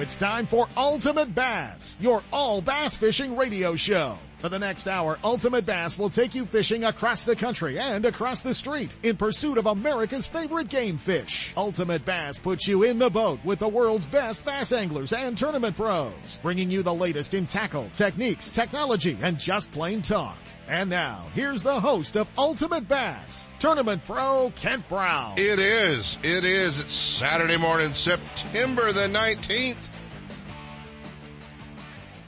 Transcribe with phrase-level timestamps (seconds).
[0.00, 4.18] it's time for Ultimate Bass, your all bass fishing radio show.
[4.38, 8.40] For the next hour, Ultimate Bass will take you fishing across the country and across
[8.40, 11.52] the street in pursuit of America's favorite game fish.
[11.54, 15.76] Ultimate Bass puts you in the boat with the world's best bass anglers and tournament
[15.76, 20.38] pros, bringing you the latest in tackle, techniques, technology, and just plain talk.
[20.70, 25.34] And now, here's the host of Ultimate Bass, Tournament Pro Kent Brown.
[25.36, 26.16] It is.
[26.22, 26.78] It is.
[26.78, 29.90] It's Saturday morning, September the 19th.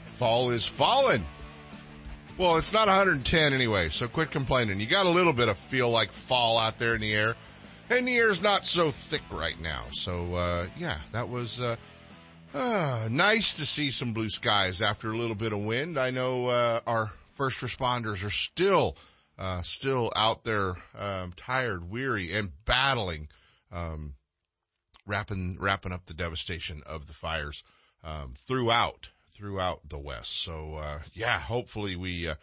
[0.03, 1.25] Fall is falling.
[2.37, 4.81] Well, it's not 110 anyway, so quit complaining.
[4.81, 7.35] You got a little bit of feel like fall out there in the air.
[7.89, 9.83] And the air's not so thick right now.
[9.91, 11.77] So, uh, yeah, that was, uh,
[12.53, 15.97] uh, nice to see some blue skies after a little bit of wind.
[15.97, 18.95] I know, uh, our first responders are still,
[19.37, 23.27] uh, still out there, um, tired, weary, and battling,
[23.71, 24.15] um,
[25.05, 27.63] wrapping, wrapping up the devastation of the fires,
[28.03, 30.43] um, throughout throughout the West.
[30.43, 32.35] So, uh, yeah, hopefully we, uh,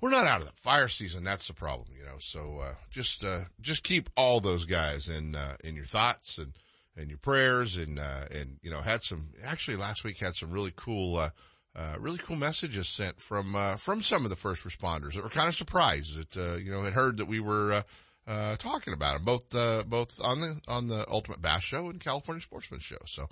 [0.00, 1.22] we're not out of the fire season.
[1.22, 2.16] That's the problem, you know.
[2.18, 6.54] So, uh, just, uh, just keep all those guys in, uh, in your thoughts and,
[6.96, 10.50] and your prayers and, uh, and, you know, had some, actually last week had some
[10.50, 11.28] really cool,
[11.76, 15.30] uh, really cool messages sent from, uh, from some of the first responders that were
[15.30, 17.82] kind of surprised that, uh, you know, had heard that we were, uh,
[18.26, 22.00] uh, talking about them both, uh, both on the, on the Ultimate Bass Show and
[22.00, 22.98] California Sportsman Show.
[23.06, 23.28] So,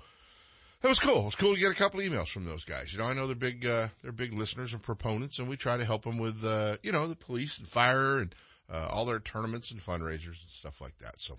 [0.82, 1.20] it was cool.
[1.20, 2.92] It was cool to get a couple emails from those guys.
[2.92, 5.76] You know, I know they're big, uh, they're big listeners and proponents, and we try
[5.76, 8.34] to help them with, uh, you know, the police and fire and
[8.68, 11.20] uh, all their tournaments and fundraisers and stuff like that.
[11.20, 11.36] So,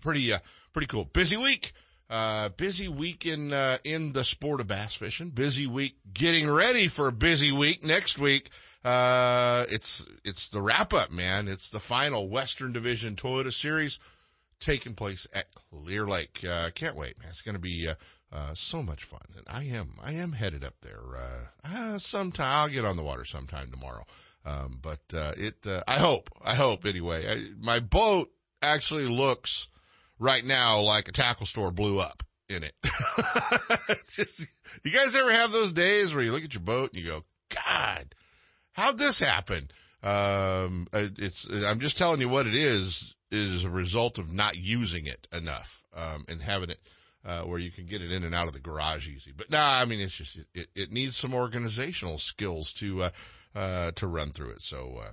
[0.00, 0.40] pretty, uh,
[0.72, 1.04] pretty cool.
[1.04, 1.72] Busy week.
[2.08, 5.30] Uh, busy week in, uh, in the sport of bass fishing.
[5.30, 8.50] Busy week getting ready for a busy week next week.
[8.84, 11.48] Uh, it's, it's the wrap up, man.
[11.48, 13.98] It's the final Western Division Toyota Series
[14.60, 16.44] taking place at Clear Lake.
[16.48, 17.28] Uh, can't wait, man.
[17.30, 17.94] It's going to be, uh,
[18.32, 19.26] uh, so much fun.
[19.36, 23.02] And I am, I am headed up there, uh, uh, sometime, I'll get on the
[23.02, 24.04] water sometime tomorrow.
[24.44, 27.28] Um, but, uh, it, uh, I hope, I hope anyway.
[27.28, 28.30] I, my boat
[28.62, 29.66] actually looks
[30.18, 32.74] right now like a tackle store blew up in it.
[34.10, 34.46] just,
[34.84, 37.24] you guys ever have those days where you look at your boat and you go,
[37.50, 38.14] God,
[38.72, 39.70] how'd this happen?
[40.02, 45.06] Um, it's, I'm just telling you what it is, is a result of not using
[45.06, 46.78] it enough, um, and having it,
[47.24, 49.32] uh, where you can get it in and out of the garage easy.
[49.36, 53.10] But nah, I mean, it's just, it, it needs some organizational skills to, uh,
[53.54, 54.62] uh, to run through it.
[54.62, 55.12] So, uh,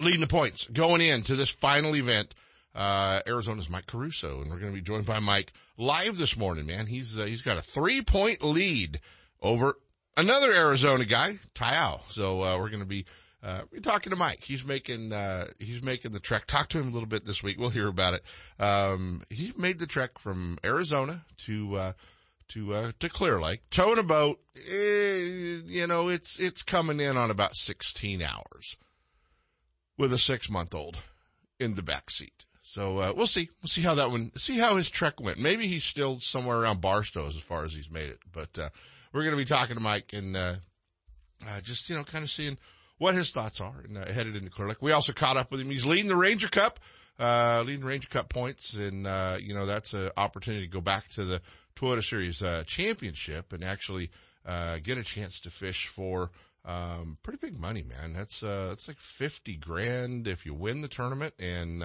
[0.00, 2.34] leading the points going into this final event,
[2.76, 6.66] uh, Arizona's Mike Caruso, and we're going to be joined by Mike live this morning,
[6.66, 6.86] man.
[6.86, 9.00] He's, uh, he's got a three point lead
[9.40, 9.78] over
[10.16, 12.00] another Arizona guy, Ty Au.
[12.08, 13.06] So, we're going to be,
[13.42, 14.42] uh, we're talking to Mike.
[14.42, 16.46] He's making, uh, he's making the trek.
[16.46, 17.58] Talk to him a little bit this week.
[17.58, 18.22] We'll hear about it.
[18.58, 21.92] Um, he made the trek from Arizona to, uh,
[22.48, 24.40] to, uh, to Clear Lake, towing a boat.
[24.70, 28.78] Eh, you know, it's, it's coming in on about 16 hours
[29.96, 30.98] with a six month old
[31.58, 32.44] in the back seat.
[32.68, 33.48] So, uh, we'll see.
[33.62, 35.38] We'll see how that one, see how his trek went.
[35.38, 38.70] Maybe he's still somewhere around Barstow as far as he's made it, but, uh,
[39.12, 40.54] we're going to be talking to Mike and, uh,
[41.62, 42.58] just, you know, kind of seeing,
[42.98, 44.82] what his thoughts are and uh, headed into Clear Lake.
[44.82, 45.70] We also caught up with him.
[45.70, 46.80] He's leading the Ranger Cup,
[47.20, 48.74] uh, leading Ranger Cup points.
[48.74, 51.40] And, uh, you know, that's an opportunity to go back to the
[51.76, 54.10] Toyota Series, uh, championship and actually,
[54.44, 56.30] uh, get a chance to fish for,
[56.64, 58.12] um, pretty big money, man.
[58.12, 61.84] That's, uh, that's like 50 grand if you win the tournament and,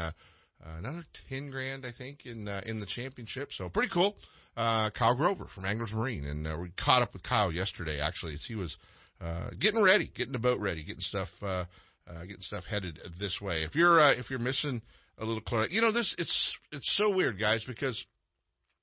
[0.64, 3.54] uh, another 10 grand, I think, in, uh, in the championship.
[3.54, 4.18] So pretty cool.
[4.56, 6.26] Uh, Kyle Grover from Anglers Marine.
[6.26, 8.78] And, uh, we caught up with Kyle yesterday, actually, as he was,
[9.22, 13.64] uh, getting ready, getting the boat ready, getting stuff, getting stuff headed this way.
[13.64, 14.82] If you're, if you're missing
[15.18, 18.06] a little clear, you know, this, it's, it's so weird, guys, because,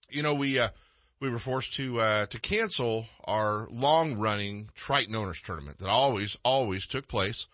[0.09, 0.61] you know, we,
[1.21, 6.38] we were forced to, uh, to cancel our long running Triton owners tournament that always,
[6.44, 7.49] always took place,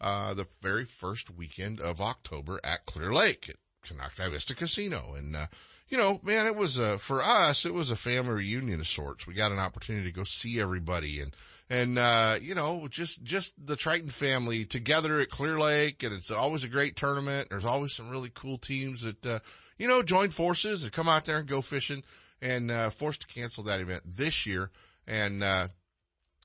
[0.00, 3.54] uh, the very first weekend of October at Clear Lake
[3.86, 5.14] Konocti Vista Casino.
[5.16, 5.46] And, uh,
[5.88, 9.26] you know, man, it was, uh, for us, it was a family reunion of sorts.
[9.26, 11.34] We got an opportunity to go see everybody and,
[11.72, 16.28] and uh, you know, just just the Triton family together at Clear Lake, and it's
[16.28, 17.46] always a great tournament.
[17.48, 19.38] There's always some really cool teams that uh,
[19.78, 22.02] you know join forces and come out there and go fishing.
[22.42, 24.70] And uh, forced to cancel that event this year.
[25.06, 25.68] And uh,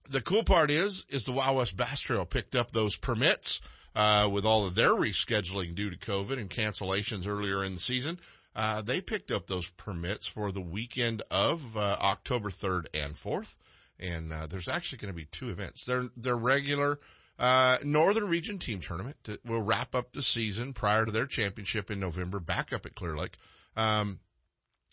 [0.09, 3.61] the cool part is, is the Wild West Bass Trail picked up those permits
[3.95, 8.19] uh, with all of their rescheduling due to COVID and cancellations earlier in the season.
[8.55, 13.55] Uh, they picked up those permits for the weekend of uh, October 3rd and 4th
[13.99, 15.85] and uh, there's actually going to be two events.
[15.85, 16.99] They're they're regular
[17.39, 21.89] uh, Northern Region Team Tournament that will wrap up the season prior to their championship
[21.91, 23.37] in November, back up at Clear Lake.
[23.75, 24.19] Um,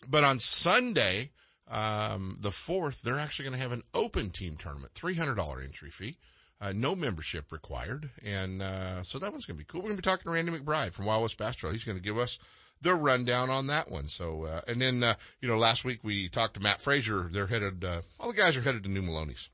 [0.07, 1.31] but on Sunday,
[1.69, 6.17] Um, the fourth, they're actually going to have an open team tournament, $300 entry fee.
[6.63, 8.09] Uh, no membership required.
[8.23, 9.81] And, uh, so that one's going to be cool.
[9.81, 12.03] We're going to be talking to Randy McBride from Wild West Bass He's going to
[12.03, 12.39] give us
[12.81, 14.07] the rundown on that one.
[14.07, 17.27] So, uh, and then, uh, you know, last week we talked to Matt Frazier.
[17.29, 19.49] They're headed, uh, all the guys are headed to New Maloney's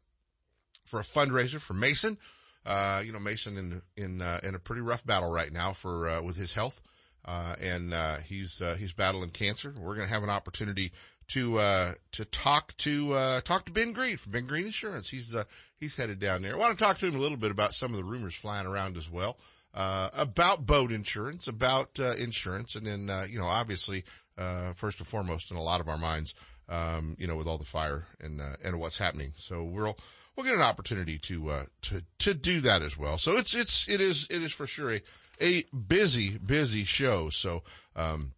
[0.85, 2.15] for a fundraiser for Mason.
[2.63, 6.35] Uh, you know, Mason in, in, in a pretty rough battle right now for, with
[6.35, 6.79] his health.
[7.25, 9.73] Uh, and, uh, he's, he's battling cancer.
[9.75, 10.91] We're going to have an opportunity
[11.29, 15.09] to, uh, to talk to, uh, talk to Ben Green from Ben Green Insurance.
[15.09, 15.45] He's, uh,
[15.79, 16.55] he's headed down there.
[16.55, 18.67] I want to talk to him a little bit about some of the rumors flying
[18.67, 19.37] around as well.
[19.73, 22.75] Uh, about boat insurance, about, uh, insurance.
[22.75, 24.03] And then, uh, you know, obviously,
[24.37, 26.33] uh, first and foremost in a lot of our minds,
[26.67, 29.33] um, you know, with all the fire and, uh, and what's happening.
[29.37, 29.97] So we'll,
[30.35, 33.17] we'll get an opportunity to, uh, to, to do that as well.
[33.19, 35.01] So it's, it's, it is, it is for sure a,
[35.39, 37.29] a busy, busy show.
[37.29, 37.63] So,
[37.95, 38.33] um,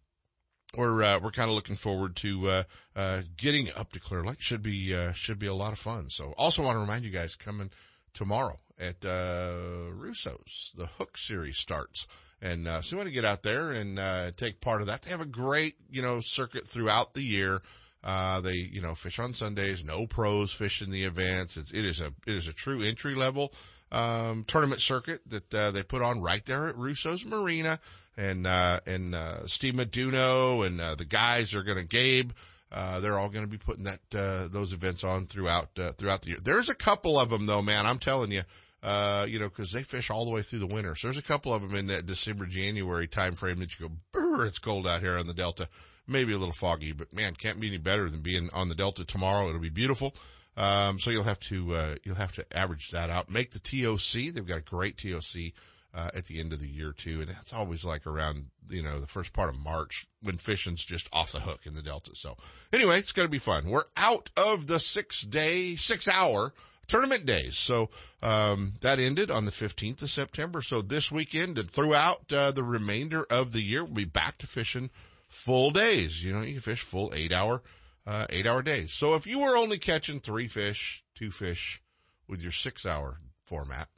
[0.76, 2.62] we're, uh, we're kind of looking forward to, uh,
[2.96, 4.40] uh, getting up to Clear Lake.
[4.40, 6.08] Should be, uh, should be a lot of fun.
[6.08, 7.70] So also want to remind you guys coming
[8.14, 12.06] tomorrow at, uh, Russo's, the Hook series starts.
[12.40, 15.02] And, uh, so you want to get out there and, uh, take part of that.
[15.02, 17.60] They have a great, you know, circuit throughout the year.
[18.02, 21.56] Uh, they, you know, fish on Sundays, no pros fish in the events.
[21.56, 23.52] It's, it is a, it is a true entry level,
[23.92, 27.78] um, tournament circuit that, they put on right there at Russo's Marina
[28.16, 32.32] and, uh, and, uh, Steve Maduno and, uh, the guys are going to, Gabe,
[32.70, 36.22] uh, they're all going to be putting that, uh, those events on throughout, uh, throughout
[36.22, 36.38] the year.
[36.42, 37.86] There's a couple of them though, man.
[37.86, 38.42] I'm telling you,
[38.82, 40.94] uh, you know, cause they fish all the way through the winter.
[40.96, 43.94] So there's a couple of them in that December, January time frame that you go,
[44.10, 45.68] brr, it's cold out here on the Delta.
[46.08, 49.04] Maybe a little foggy, but man, can't be any better than being on the Delta
[49.04, 49.48] tomorrow.
[49.48, 50.14] It'll be beautiful.
[50.56, 53.30] Um, so you'll have to, uh, you'll have to average that out.
[53.30, 54.34] Make the TOC.
[54.34, 55.52] They've got a great TOC
[55.94, 57.20] uh, at the end of the year too.
[57.20, 61.08] And that's always like around, you know, the first part of March when fishing's just
[61.12, 62.14] off the hook in the Delta.
[62.14, 62.36] So
[62.72, 63.68] anyway, it's going to be fun.
[63.68, 66.52] We're out of the six day, six hour
[66.86, 67.56] tournament days.
[67.56, 67.90] So,
[68.22, 70.62] um, that ended on the 15th of September.
[70.62, 74.46] So this weekend and throughout, uh, the remainder of the year, we'll be back to
[74.46, 74.90] fishing
[75.28, 76.24] full days.
[76.24, 77.62] You know, you can fish full eight hour,
[78.06, 78.92] uh, eight hour days.
[78.92, 81.82] So if you were only catching three fish, two fish
[82.28, 83.88] with your six hour format,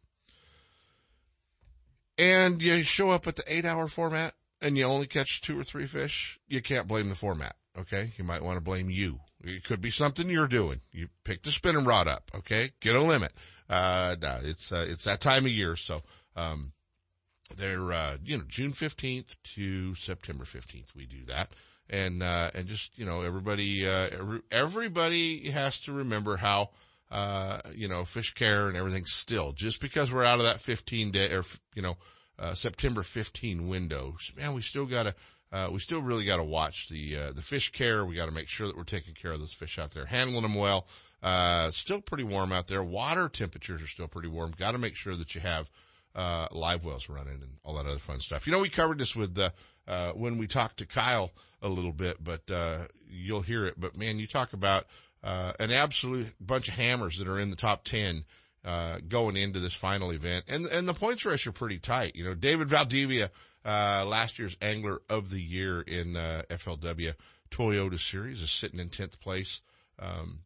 [2.19, 5.65] and you show up at the eight hour format and you only catch two or
[5.65, 7.57] three fish, you can't blame the format.
[7.79, 8.13] Okay.
[8.17, 9.21] You might want to blame you.
[9.43, 10.81] It could be something you're doing.
[10.93, 12.31] You pick the spinning rod up.
[12.35, 12.71] Okay.
[12.81, 13.33] Get a limit.
[13.69, 15.77] Uh, it's, uh, it's that time of year.
[15.77, 16.03] So,
[16.37, 16.73] um,
[17.57, 21.51] they're, uh, you know, June 15th to September 15th, we do that.
[21.91, 24.09] And, uh, and just, you know, everybody, uh,
[24.51, 26.71] everybody has to remember how,
[27.15, 31.13] uh, you know, fish care and everything still, just because we're out of that 15
[31.13, 31.45] day or,
[31.77, 31.97] you know,
[32.41, 35.15] uh, September 15 window, man, we still gotta,
[35.53, 38.05] uh, we still really gotta watch the, uh, the fish care.
[38.05, 40.57] We gotta make sure that we're taking care of those fish out there, handling them
[40.57, 40.89] well.
[41.23, 42.83] Uh, still pretty warm out there.
[42.83, 44.53] Water temperatures are still pretty warm.
[44.59, 45.71] Gotta make sure that you have,
[46.17, 48.45] uh, live wells running and all that other fun stuff.
[48.45, 49.51] You know, we covered this with, uh,
[49.87, 51.31] uh, when we talked to Kyle
[51.63, 53.79] a little bit, but, uh, you'll hear it.
[53.79, 54.87] But man, you talk about,
[55.25, 58.25] uh, an absolute bunch of hammers that are in the top 10,
[58.65, 60.45] uh, going into this final event.
[60.49, 62.15] And, and the points race are pretty tight.
[62.15, 63.31] You know, David Valdivia,
[63.65, 67.15] uh, last year's angler of the year in, uh, FLW
[67.51, 69.63] Toyota series is sitting in 10th place.
[69.99, 70.41] Um,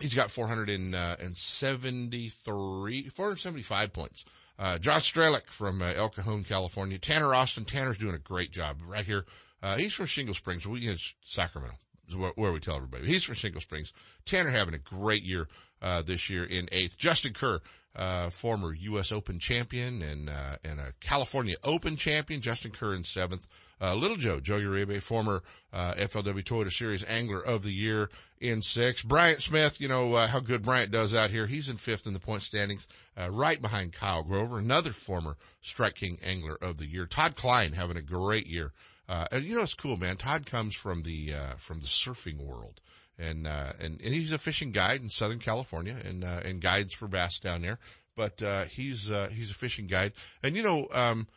[0.00, 4.24] he's got 473, 475 points.
[4.58, 6.98] Uh, Josh Strelick from uh, El Cajon, California.
[6.98, 7.64] Tanner Austin.
[7.64, 9.24] Tanner's doing a great job right here.
[9.62, 10.66] Uh, he's from Shingle Springs.
[10.66, 11.76] We in Sacramento
[12.14, 13.06] where, we tell everybody.
[13.06, 13.92] He's from Shingle Springs.
[14.24, 15.48] Tanner having a great year,
[15.82, 16.98] uh, this year in eighth.
[16.98, 17.60] Justin Kerr,
[17.94, 19.10] uh, former U.S.
[19.12, 22.40] Open champion and, uh, and a California Open champion.
[22.40, 23.46] Justin Kerr in seventh.
[23.80, 28.08] Uh, Little Joe, Joe Uribe, former, uh, FLW Toyota Series Angler of the Year
[28.40, 29.06] in sixth.
[29.06, 31.46] Bryant Smith, you know, uh, how good Bryant does out here.
[31.46, 32.88] He's in fifth in the point standings,
[33.28, 37.04] right behind Kyle Grover, another former Strike King Angler of the Year.
[37.04, 38.72] Todd Klein having a great year.
[39.08, 40.16] Uh, and you know, it's cool, man.
[40.16, 42.80] Todd comes from the, uh, from the surfing world
[43.18, 46.92] and, uh, and, and he's a fishing guide in Southern California and, uh, and guides
[46.92, 47.78] for bass down there.
[48.14, 50.12] But, uh, he's, uh, he's a fishing guide.
[50.42, 51.28] And you know, um,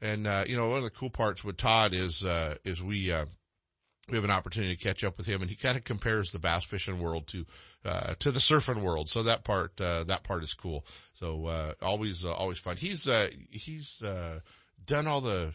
[0.00, 3.10] and, uh, you know, one of the cool parts with Todd is, uh, is we,
[3.12, 3.26] uh,
[4.08, 6.38] we have an opportunity to catch up with him and he kind of compares the
[6.38, 7.46] bass fishing world to,
[7.84, 9.08] uh, to the surfing world.
[9.08, 10.84] So that part, uh, that part is cool.
[11.12, 12.76] So, uh, always, uh, always fun.
[12.76, 14.40] He's, uh, he's, uh,
[14.86, 15.52] done all the,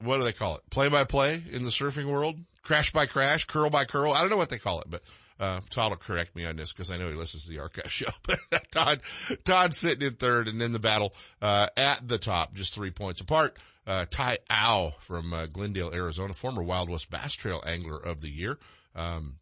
[0.00, 0.62] what do they call it?
[0.70, 2.38] Play by play in the surfing world?
[2.62, 4.12] Crash by crash, curl by curl.
[4.12, 5.02] I don't know what they call it, but,
[5.38, 7.92] uh, Todd will correct me on this because I know he listens to the archive
[7.92, 8.08] show.
[8.50, 9.00] But Todd,
[9.44, 13.20] Todd's sitting in third and in the battle, uh, at the top, just three points
[13.20, 13.56] apart.
[13.86, 18.30] Uh, Ty Au from, uh, Glendale, Arizona, former Wild West Bass Trail Angler of the
[18.30, 18.58] Year.
[18.94, 19.38] Um,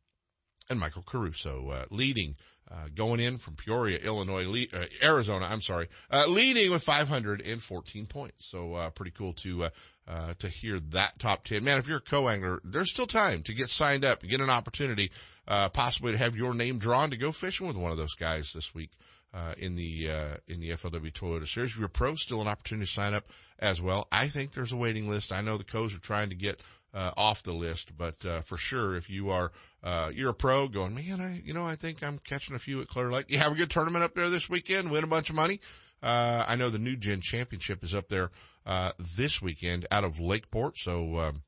[0.68, 2.36] and Michael Caruso, uh, leading,
[2.70, 8.06] uh, going in from Peoria, Illinois, le- uh, Arizona, I'm sorry, uh, leading with 514
[8.06, 8.46] points.
[8.46, 9.70] So, uh, pretty cool to, uh,
[10.08, 11.62] uh, to hear that top 10.
[11.62, 15.10] Man, if you're a co-angler, there's still time to get signed up, get an opportunity,
[15.46, 18.52] uh, possibly to have your name drawn to go fishing with one of those guys
[18.52, 18.90] this week.
[19.32, 22.46] Uh, in the uh, in the FLW Toyota Series, if you're a pro, still an
[22.46, 23.24] opportunity to sign up
[23.58, 24.06] as well.
[24.12, 25.32] I think there's a waiting list.
[25.32, 26.62] I know the co's are trying to get
[26.94, 29.50] uh, off the list, but uh, for sure, if you are
[29.82, 32.80] uh, you're a pro, going, man, I you know I think I'm catching a few
[32.80, 33.30] at Clear Lake.
[33.30, 35.60] You have a good tournament up there this weekend, win a bunch of money.
[36.02, 38.30] Uh, I know the New Gen Championship is up there
[38.66, 41.42] uh, this weekend out of Lakeport, so um,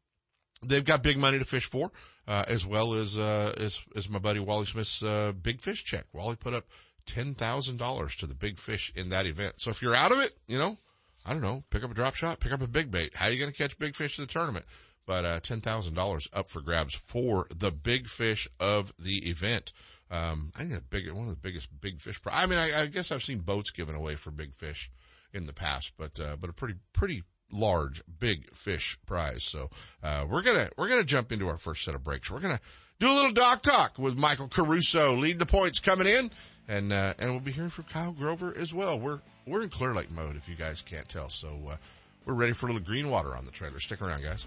[0.67, 1.93] they've got big money to fish for,
[2.27, 5.03] uh, as well as as as my buddy Wally Smith's
[5.43, 6.07] big fish check.
[6.13, 6.65] Wally put up
[7.07, 9.55] ten thousand dollars to the big fish in that event.
[9.59, 10.77] So if you're out of it, you know,
[11.25, 13.15] I don't know, pick up a drop shot, pick up a big bait.
[13.15, 14.65] How are you going to catch big fish in the tournament?
[15.07, 19.73] But uh, ten thousand dollars up for grabs for the big fish of the event.
[20.11, 22.21] Um, I think the big one of the biggest big fish.
[22.21, 24.91] Pri- I mean, I, I, guess I've seen boats given away for big fish
[25.33, 29.45] in the past, but uh, but a pretty pretty large big fish prize.
[29.45, 29.71] So
[30.03, 32.31] uh, we're gonna we're gonna jump into our first set of breaks.
[32.31, 32.61] We're gonna
[32.99, 36.31] do a little dock talk with Michael Caruso, lead the points coming in,
[36.69, 38.99] and uh, and we'll be hearing from Kyle Grover as well.
[38.99, 41.31] We're we're in Clear Lake mode if you guys can't tell.
[41.31, 41.77] So uh,
[42.25, 43.81] we're ready for a little green water on the trailer.
[43.81, 44.47] Stick around, guys.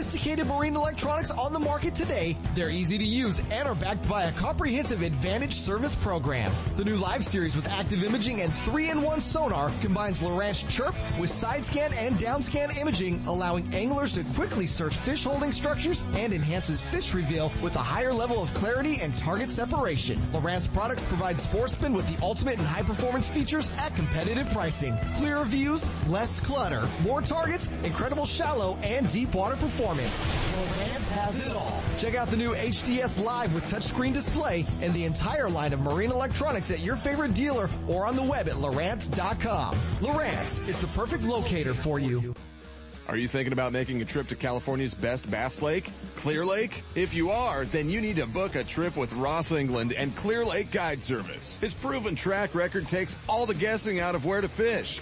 [0.01, 2.35] sophisticated marine electronics on the market today.
[2.55, 6.51] They're easy to use and are backed by a comprehensive advantage service program.
[6.75, 11.65] The new live series with active imaging and 3-in-1 sonar combines Lowrance Chirp with side
[11.65, 16.81] scan and down scan imaging, allowing anglers to quickly search fish holding structures and enhances
[16.81, 20.17] fish reveal with a higher level of clarity and target separation.
[20.33, 24.97] Lowrance products provide sportsmen with the ultimate and high performance features at competitive pricing.
[25.13, 31.11] Clearer views, less clutter, more targets, incredible shallow and deep water performance performance.
[31.11, 31.83] Has it all.
[31.97, 36.11] Check out the new HDS Live with touchscreen display and the entire line of marine
[36.11, 39.75] electronics at your favorite dealer or on the web at Lowrance.com.
[39.99, 42.33] Lowrance is the perfect locator for you.
[43.09, 46.81] Are you thinking about making a trip to California's best bass lake, Clear Lake?
[46.95, 50.45] If you are, then you need to book a trip with Ross England and Clear
[50.45, 51.57] Lake Guide Service.
[51.59, 55.01] His proven track record takes all the guessing out of where to fish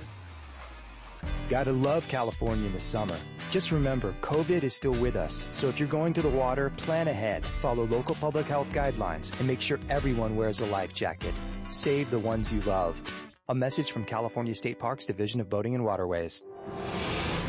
[1.49, 3.17] Gotta love California in the summer.
[3.49, 5.45] Just remember, COVID is still with us.
[5.51, 9.47] So if you're going to the water, plan ahead, follow local public health guidelines, and
[9.47, 11.33] make sure everyone wears a life jacket.
[11.67, 12.99] Save the ones you love.
[13.49, 16.43] A message from California State Parks Division of Boating and Waterways.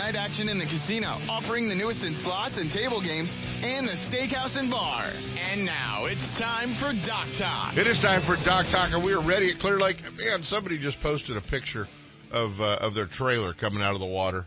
[0.00, 3.92] night action in the casino, offering the newest in slots and table games and the
[3.92, 5.04] steakhouse and bar.
[5.50, 7.76] And now it's time for Dock Talk.
[7.76, 10.02] It is time for Dock Talk, and we are ready at Clear Lake.
[10.02, 11.86] Man, somebody just posted a picture
[12.32, 14.46] of uh, of their trailer coming out of the water.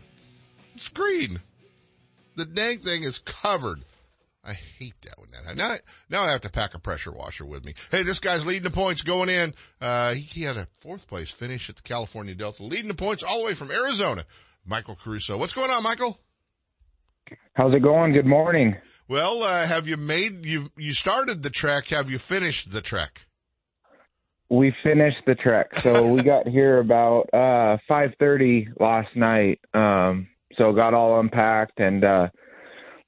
[0.74, 1.38] It's green.
[2.34, 3.78] The dang thing is covered.
[4.44, 5.28] I hate that one.
[5.56, 5.74] Now,
[6.10, 7.74] now I have to pack a pressure washer with me.
[7.92, 9.54] Hey, this guy's leading the points going in.
[9.80, 13.22] Uh, he, he had a fourth place finish at the California Delta, leading the points
[13.22, 14.24] all the way from Arizona.
[14.66, 15.36] Michael Caruso.
[15.36, 16.18] What's going on, Michael?
[17.54, 18.12] How's it going?
[18.12, 18.76] Good morning.
[19.08, 21.88] Well, uh, have you made, you, you started the trek.
[21.88, 23.26] Have you finished the trek?
[24.50, 25.78] We finished the trek.
[25.78, 29.60] So we got here about, uh, 5.30 last night.
[29.72, 32.28] Um, so got all unpacked and, uh,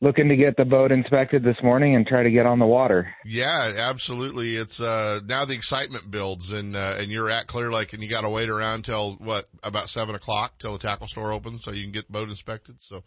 [0.00, 3.14] looking to get the boat inspected this morning and try to get on the water.
[3.24, 4.54] Yeah, absolutely.
[4.54, 8.08] It's, uh, now the excitement builds and, uh, and you're at Clear Lake and you
[8.08, 11.72] got to wait around till what, about seven o'clock till the tackle store opens so
[11.72, 12.80] you can get boat inspected.
[12.80, 13.04] So,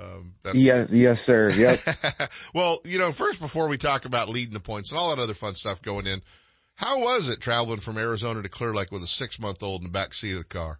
[0.00, 0.56] um, that's...
[0.56, 1.50] Yes, yes, sir.
[1.50, 1.80] Yep.
[2.54, 5.34] well, you know, first before we talk about leading the points and all that other
[5.34, 6.22] fun stuff going in,
[6.76, 9.88] how was it traveling from Arizona to Clear Lake with a six month old in
[9.88, 10.78] the back seat of the car?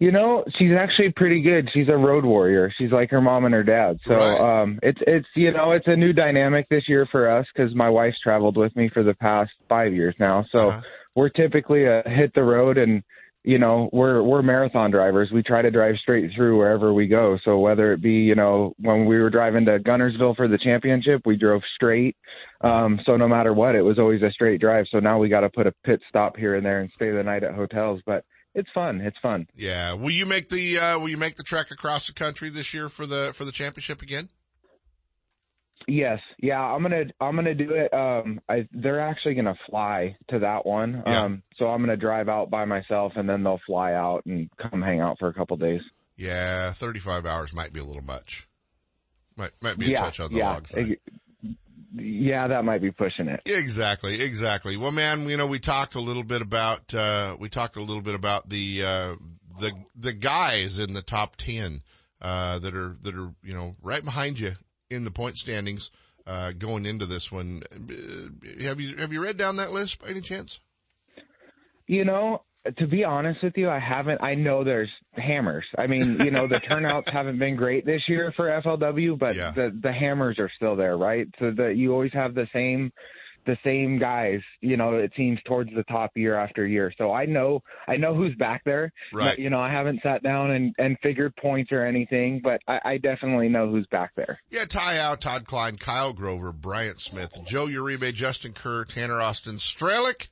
[0.00, 1.68] You know, she's actually pretty good.
[1.74, 2.72] She's a road warrior.
[2.76, 4.00] She's like her mom and her dad.
[4.06, 4.62] So, right.
[4.62, 7.90] um, it's, it's, you know, it's a new dynamic this year for us because my
[7.90, 10.46] wife's traveled with me for the past five years now.
[10.50, 10.80] So uh-huh.
[11.14, 13.02] we're typically a hit the road and,
[13.44, 15.30] you know, we're we're marathon drivers.
[15.30, 17.38] We try to drive straight through wherever we go.
[17.44, 21.22] So whether it be, you know, when we were driving to Guntersville for the championship,
[21.26, 22.16] we drove straight.
[22.62, 24.86] Um, so no matter what, it was always a straight drive.
[24.90, 27.22] So now we got to put a pit stop here and there and stay the
[27.22, 28.00] night at hotels.
[28.04, 29.00] But it's fun.
[29.00, 29.46] It's fun.
[29.54, 29.94] Yeah.
[29.94, 32.88] Will you make the uh, Will you make the trek across the country this year
[32.88, 34.28] for the for the championship again?
[35.86, 37.92] Yes, yeah, I'm gonna I'm gonna do it.
[37.92, 41.02] Um, I they're actually gonna fly to that one.
[41.06, 41.22] Yeah.
[41.22, 44.82] Um, so I'm gonna drive out by myself, and then they'll fly out and come
[44.82, 45.80] hang out for a couple days.
[46.16, 48.46] Yeah, 35 hours might be a little much.
[49.36, 50.52] Might might be a yeah, touch on the yeah.
[50.52, 50.98] long side.
[51.94, 53.40] Yeah, that might be pushing it.
[53.46, 54.76] Exactly, exactly.
[54.76, 58.02] Well, man, you know, we talked a little bit about uh, we talked a little
[58.02, 59.16] bit about the uh,
[59.58, 61.82] the the guys in the top ten
[62.20, 64.52] uh, that are that are you know right behind you
[64.90, 65.90] in the point standings
[66.26, 67.62] uh, going into this one.
[67.72, 70.60] Uh, have you have you read down that list by any chance?
[71.86, 72.42] You know,
[72.78, 74.22] to be honest with you, I haven't.
[74.22, 75.64] I know there's hammers.
[75.76, 79.50] I mean, you know, the turnouts haven't been great this year for FLW, but yeah.
[79.50, 81.28] the the hammers are still there, right?
[81.38, 82.92] So that you always have the same
[83.46, 86.92] the same guys, you know, it seems towards the top year after year.
[86.98, 88.92] So I know, I know who's back there.
[89.12, 89.38] Right.
[89.38, 92.98] you know, I haven't sat down and, and figured points or anything, but I, I
[92.98, 94.40] definitely know who's back there.
[94.50, 94.64] Yeah.
[94.66, 100.28] Ty Au, Todd Klein, Kyle Grover, Bryant Smith, Joe Uribe, Justin Kerr, Tanner Austin, Strelick,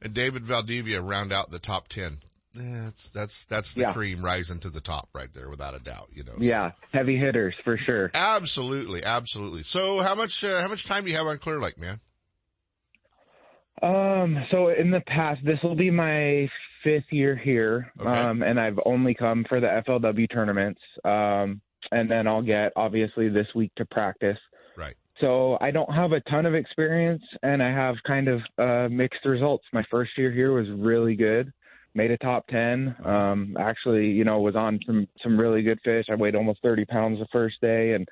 [0.00, 2.18] and David Valdivia round out the top 10.
[2.54, 3.92] That's that's that's the yeah.
[3.92, 6.08] cream rising to the top right there, without a doubt.
[6.12, 6.34] You know.
[6.38, 8.10] Yeah, heavy hitters for sure.
[8.14, 9.62] Absolutely, absolutely.
[9.62, 12.00] So, how much uh, how much time do you have on Clear Lake, man?
[13.82, 16.48] Um, so in the past, this will be my
[16.84, 18.08] fifth year here, okay.
[18.08, 20.80] um, and I've only come for the FLW tournaments.
[21.04, 21.60] Um,
[21.90, 24.38] and then I'll get obviously this week to practice.
[24.76, 24.94] Right.
[25.20, 29.24] So I don't have a ton of experience, and I have kind of uh, mixed
[29.24, 29.64] results.
[29.72, 31.52] My first year here was really good,
[31.94, 32.94] made a top ten.
[33.04, 36.06] Um, actually, you know, was on some some really good fish.
[36.10, 38.08] I weighed almost thirty pounds the first day, and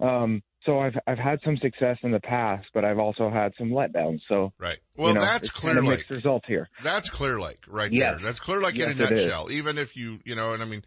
[0.00, 3.70] um, so I've I've had some success in the past, but I've also had some
[3.70, 4.20] letdowns.
[4.28, 5.98] So right, well, you know, that's Clear Lake.
[5.98, 6.68] Mixed results here.
[6.82, 8.16] That's Clear Lake right yes.
[8.16, 8.24] there.
[8.24, 9.50] That's Clear Lake yes, in a nutshell.
[9.50, 10.82] Even if you you know, and I mean,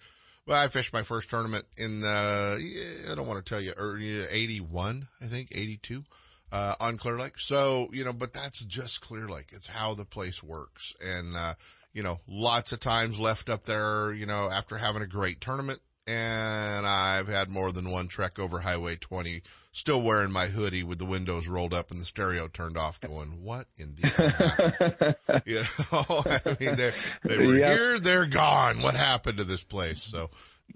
[0.45, 4.25] well, I fished my first tournament in the I don't want to tell you early
[4.29, 6.03] eighty one, I think eighty two.
[6.51, 7.39] Uh, on Clear Lake.
[7.39, 9.47] So, you know, but that's just Clear Lake.
[9.53, 10.93] It's how the place works.
[11.03, 11.55] And, uh,
[11.93, 15.79] you know, lots of times left up there, you know, after having a great tournament,
[16.05, 20.99] and I've had more than one trek over Highway 20, still wearing my hoodie with
[20.99, 24.07] the windows rolled up and the stereo turned off, going, "What in the
[25.27, 27.77] happened?" you know, I mean, they they were yep.
[27.77, 28.81] here, they're gone.
[28.81, 30.01] What happened to this place?
[30.01, 30.29] So.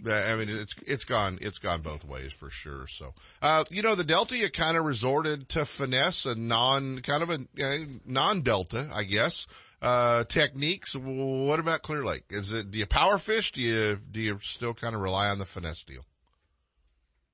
[0.06, 2.88] I mean, it's, it's gone, it's gone both ways for sure.
[2.88, 7.24] So, uh, you know, the Delta, you kind of resorted to finesse a non, kind
[7.24, 9.48] of a uh, non-Delta, I guess
[9.82, 10.96] uh, techniques.
[10.96, 12.26] What about Clear Lake?
[12.30, 13.52] Is it, do you power fish?
[13.52, 16.04] Do you, do you still kind of rely on the finesse deal?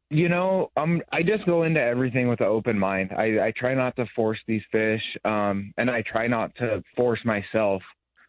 [0.09, 3.11] You know, um, I just go into everything with an open mind.
[3.17, 7.19] I, I try not to force these fish, um, and I try not to force
[7.25, 7.81] myself.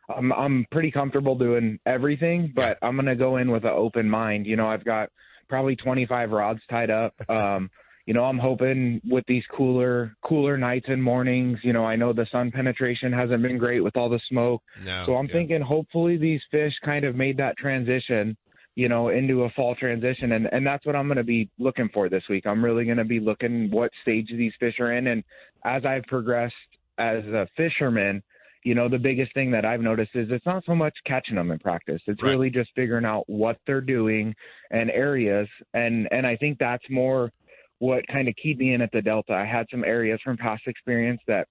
[0.09, 4.09] I'm, I'm pretty comfortable doing everything, but I'm going to go in with an open
[4.09, 4.47] mind.
[4.47, 5.11] You know, I've got
[5.49, 7.14] probably 25 rods tied up.
[7.29, 7.71] Um,
[8.07, 12.12] you know, I'm hoping with these cooler, cooler nights and mornings, you know, I know
[12.12, 14.62] the sun penetration hasn't been great with all the smoke.
[14.85, 15.33] No, so I'm yeah.
[15.33, 18.37] thinking hopefully these fish kind of made that transition,
[18.75, 20.33] you know, into a fall transition.
[20.33, 22.47] And, and that's what I'm going to be looking for this week.
[22.47, 25.07] I'm really going to be looking what stage these fish are in.
[25.07, 25.25] And
[25.64, 26.55] as I've progressed
[26.99, 28.23] as a fisherman,
[28.64, 31.50] you know, the biggest thing that I've noticed is it's not so much catching them
[31.50, 32.00] in practice.
[32.07, 32.31] It's Right.
[32.31, 34.35] really just figuring out what they're doing
[34.70, 35.48] and areas.
[35.74, 37.31] And, and I think that's more
[37.79, 39.35] what kind of keyed me in at the Delta.
[39.35, 41.46] I had some areas from past experience that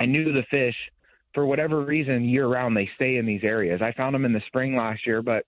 [0.00, 0.74] I knew the fish
[1.34, 3.80] for whatever reason year round they stay in these areas.
[3.80, 5.44] I found them in the spring last year, but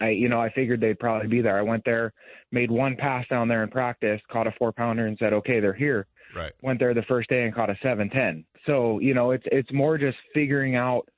[0.00, 1.58] I, you know, I figured they'd probably be there.
[1.58, 2.12] I went there,
[2.52, 5.72] made one pass down there in practice, caught a four pounder and said, okay, they're
[5.74, 6.52] here Right.
[6.62, 8.44] went there the first day and caught a 710.
[8.66, 11.08] So, you know, it's it's more just figuring out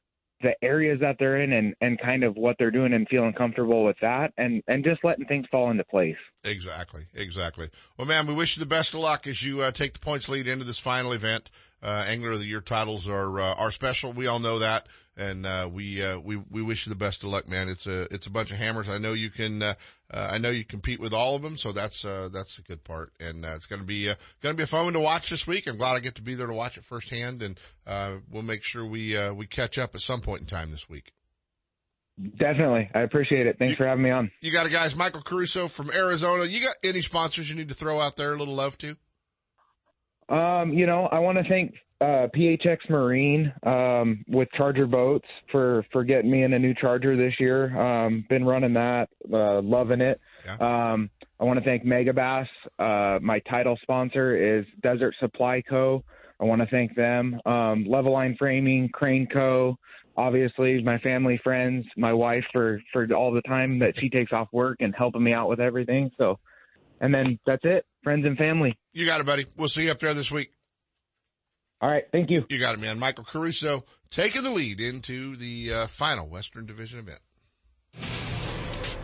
[0.43, 3.85] the areas that they're in and and kind of what they're doing and feeling comfortable
[3.85, 6.17] with that and and just letting things fall into place.
[6.45, 7.69] Exactly, exactly.
[7.97, 10.29] Well, man, we wish you the best of luck as you uh, take the points
[10.29, 11.51] lead into this final event.
[11.83, 14.13] Uh, Angler of the Year titles are uh, are special.
[14.13, 17.31] We all know that, and uh, we uh, we we wish you the best of
[17.31, 17.69] luck, man.
[17.69, 18.89] It's a it's a bunch of hammers.
[18.89, 19.63] I know you can.
[19.63, 19.75] Uh,
[20.13, 22.85] uh, I know you compete with all of them, so that's uh, that's the good
[22.85, 25.01] part, and uh, it's going to be uh, going to be a fun one to
[25.01, 25.67] watch this week.
[25.67, 28.63] I'm glad I get to be there to watch it firsthand, and uh, we'll make
[28.63, 31.13] sure we uh, we catch up at some point in time this week.
[32.37, 32.91] Definitely.
[32.95, 33.57] I appreciate it.
[33.59, 34.31] Thanks for having me on.
[34.43, 36.45] You got a guys, Michael Caruso from Arizona.
[36.45, 38.97] You got any sponsors you need to throw out there a little love to?
[40.29, 45.87] Um, you know, I want to thank uh, PHX Marine um, with Charger Boats for
[45.93, 47.79] for getting me in a new Charger this year.
[47.79, 50.21] Um, been running that, uh, loving it.
[50.61, 52.49] Um, I want to thank Megabass.
[52.79, 56.03] Uh, my title sponsor is Desert Supply Co.
[56.41, 57.41] I want to thank them.
[57.47, 59.79] Um, Level Line Framing, Crane Co.
[60.17, 64.49] Obviously, my family, friends, my wife for for all the time that she takes off
[64.53, 66.11] work and helping me out with everything.
[66.19, 66.41] So,
[67.01, 67.87] and then that's it.
[68.03, 68.77] Friends and family.
[68.93, 69.47] You got it, buddy.
[69.57, 70.53] We'll see you up there this week.
[71.81, 72.05] All right.
[72.13, 72.45] Thank you.
[72.49, 72.99] You got it, man.
[72.99, 77.21] Michael Caruso taking the lead into the uh, final Western Division event.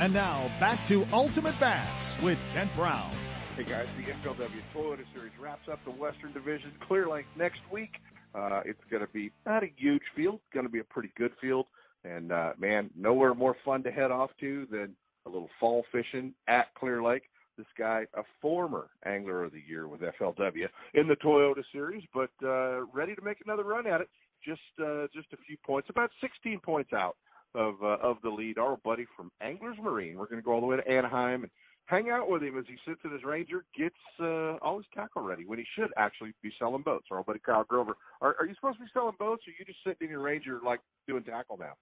[0.00, 3.10] And now back to Ultimate Bass with Kent Brown.
[3.54, 7.90] Hey guys, the FLW Toyota Series wraps up the Western Division Clear Lake next week.
[8.34, 11.32] Uh, it's going to be not a huge field, going to be a pretty good
[11.38, 11.66] field,
[12.02, 16.32] and uh, man, nowhere more fun to head off to than a little fall fishing
[16.48, 17.24] at Clear Lake.
[17.58, 22.30] This guy, a former Angler of the Year with FLW in the Toyota Series, but
[22.42, 24.08] uh, ready to make another run at it.
[24.42, 27.16] Just uh, just a few points, about 16 points out
[27.54, 28.58] of uh, of the lead.
[28.58, 30.16] Our buddy from Anglers Marine.
[30.16, 31.50] We're going to go all the way to Anaheim and
[31.86, 35.22] hang out with him as he sits in his Ranger, gets uh, all his tackle
[35.22, 37.06] ready when he should actually be selling boats.
[37.10, 37.94] Our buddy Kyle Grover.
[38.20, 40.22] Are, are you supposed to be selling boats, or are you just sitting in your
[40.22, 41.74] Ranger like doing tackle now?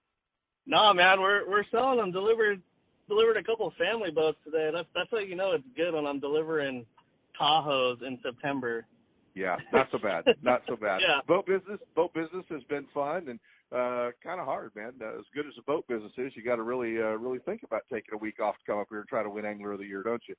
[0.65, 2.11] No, man, we're we're selling them.
[2.11, 2.61] Delivered
[3.07, 4.69] delivered a couple of family boats today.
[4.73, 6.85] That's that's how you know it's good when I'm delivering
[7.39, 8.85] Tahoes in September.
[9.35, 10.25] Yeah, not so bad.
[10.41, 11.01] not so bad.
[11.07, 11.21] Yeah.
[11.27, 13.39] Boat business, boat business has been fun and
[13.71, 14.93] uh kind of hard, man.
[15.01, 17.63] Uh, as good as the boat business is, you got to really uh really think
[17.63, 19.79] about taking a week off to come up here and try to win Angler of
[19.79, 20.35] the Year, don't you?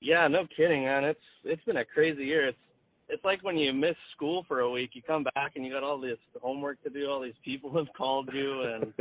[0.00, 1.04] Yeah, no kidding, man.
[1.04, 2.48] It's it's been a crazy year.
[2.48, 2.58] It's
[3.08, 5.82] it's like when you miss school for a week, you come back and you got
[5.82, 7.10] all this homework to do.
[7.10, 8.92] All these people have called you, and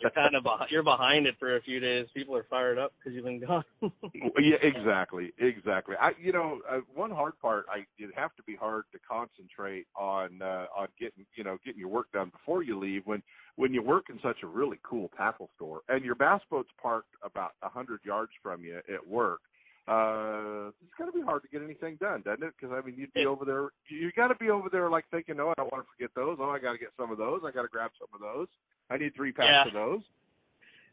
[0.00, 2.06] you're kind of you're behind it for a few days.
[2.14, 3.64] People are fired up because you've been gone.
[4.14, 5.94] yeah, exactly, exactly.
[6.00, 9.86] I, you know, uh, one hard part, I it'd have to be hard to concentrate
[9.96, 13.22] on uh, on getting, you know, getting your work done before you leave when
[13.56, 17.14] when you work in such a really cool tackle store and your bass boat's parked
[17.22, 19.40] about a hundred yards from you at work.
[19.88, 22.54] Uh, it's got to be hard to get anything done, doesn't it?
[22.58, 23.68] Because I mean, you'd be over there.
[23.88, 26.38] You got to be over there, like thinking, "Oh, I don't want to forget those.
[26.40, 27.40] Oh, I got to get some of those.
[27.44, 28.46] I got to grab some of those.
[28.90, 29.66] I need three packs Yeah.
[29.68, 30.00] of those."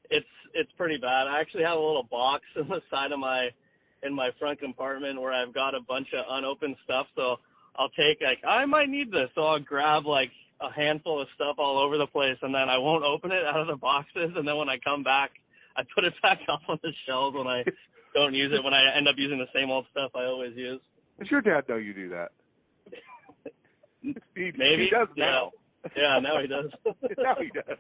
[0.10, 1.28] it's it's pretty bad.
[1.28, 3.50] I actually have a little box in the side of my
[4.04, 7.08] in my front compartment where I've got a bunch of unopened stuff.
[7.16, 7.38] So
[7.78, 11.56] I'll take like I might need this, so I'll grab like a handful of stuff
[11.58, 14.32] all over the place, and then I won't open it out of the boxes.
[14.36, 15.32] And then when I come back,
[15.78, 17.64] I put it back up on the shelves when I
[18.14, 18.64] don't use it.
[18.64, 20.82] When I end up using the same old stuff I always use.
[21.20, 22.32] Does your dad know you do that?
[24.02, 25.26] he, Maybe he does yeah.
[25.26, 25.52] now.
[25.96, 26.66] Yeah, now he does.
[27.18, 27.78] now he does.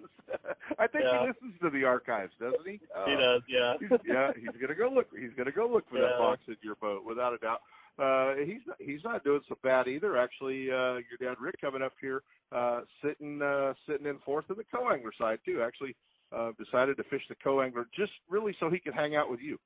[0.78, 1.22] I think Yeah.
[1.22, 2.74] he listens to the archives, doesn't he?
[2.74, 3.42] he Uh, does.
[3.48, 3.74] Yeah.
[3.80, 5.08] he's, yeah, he's gonna go look.
[5.18, 7.62] He's gonna go look for that box in your boat, without a doubt.
[7.98, 10.16] Uh, he's not, he's not doing so bad either.
[10.18, 12.22] Actually, uh, your dad Rick coming up here,
[12.54, 15.62] uh, sitting uh, sitting in fourth in the co-angler side too.
[15.62, 15.94] Actually,
[16.32, 19.60] uh, decided to fish the co-angler just really so he could hang out with you.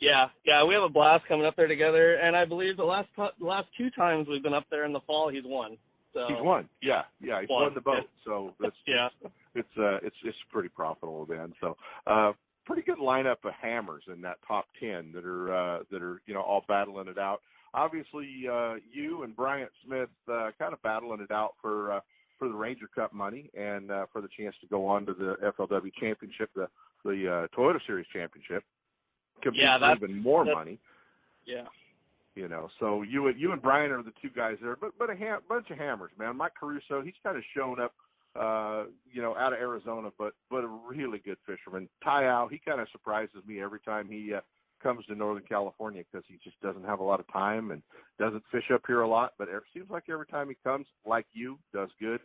[0.00, 3.08] Yeah, yeah, we have a blast coming up there together, and I believe the last
[3.16, 5.76] the last two times we've been up there in the fall, he's won.
[6.12, 6.68] So He's won.
[6.82, 7.74] Yeah, yeah, he's won, Won.
[7.74, 8.08] the boat.
[8.24, 9.08] So that's yeah,
[9.54, 11.54] it's uh it's it's pretty profitable then.
[11.60, 11.76] So
[12.06, 12.32] uh
[12.66, 16.34] pretty good lineup of hammers in that top ten that are uh that are, you
[16.34, 17.40] know, all battling it out.
[17.74, 22.00] Obviously uh you and Bryant Smith uh kind of battling it out for uh
[22.38, 25.36] for the Ranger Cup money and uh for the chance to go on to the
[25.58, 26.68] FLW championship, the
[27.04, 28.64] the uh Toyota Series championship.
[29.42, 30.78] Could Yeah, be for even more money
[31.46, 31.64] yeah.
[32.34, 32.68] you know.
[32.80, 35.40] So you and you and Brian are the two guys there, but but a ha-
[35.48, 36.36] bunch of hammers, man.
[36.36, 37.94] Mike Caruso, he's kind of shown up,
[38.38, 41.88] uh, you know, out of Arizona, but but a really good fisherman.
[42.02, 44.40] Ty Au, he kind of surprises me every time he uh,
[44.82, 47.82] comes to Northern California because he just doesn't have a lot of time and
[48.18, 49.32] doesn't fish up here a lot.
[49.38, 52.20] But it seems like every time he comes, like you, does good.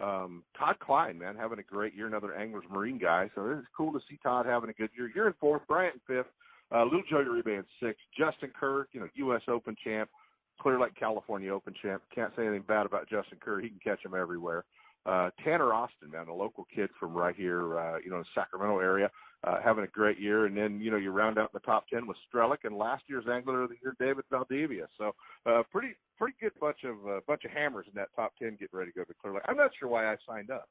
[0.00, 3.30] Um, Todd Klein, man, having a great year, another Anglers Marine guy.
[3.36, 5.12] So it's cool to see Todd having a good year.
[5.14, 6.32] You're in fourth, Bryant in fifth.
[6.74, 8.02] Uh, Little Joe Uribe in sixth.
[8.16, 9.42] Justin Kerr, you know, U.S.
[9.48, 10.08] Open champ.
[10.60, 12.02] Clear Lake, California Open champ.
[12.14, 13.60] Can't say anything bad about Justin Kerr.
[13.60, 14.64] He can catch them everywhere.
[15.04, 18.78] Uh, Tanner Austin, man, a local kid from right here, uh, you know, the Sacramento
[18.78, 19.10] area,
[19.42, 20.46] uh, having a great year.
[20.46, 23.24] And then, you know, you round out the top 10 with Strelick and last year's
[23.28, 24.86] Angler of the Year, David Valdivia.
[24.96, 25.12] So,
[25.44, 28.68] uh, pretty, pretty good bunch of, uh, bunch of hammers in that top 10 getting
[28.72, 29.42] ready to go to Clear Lake.
[29.48, 30.68] I'm not sure why I signed up.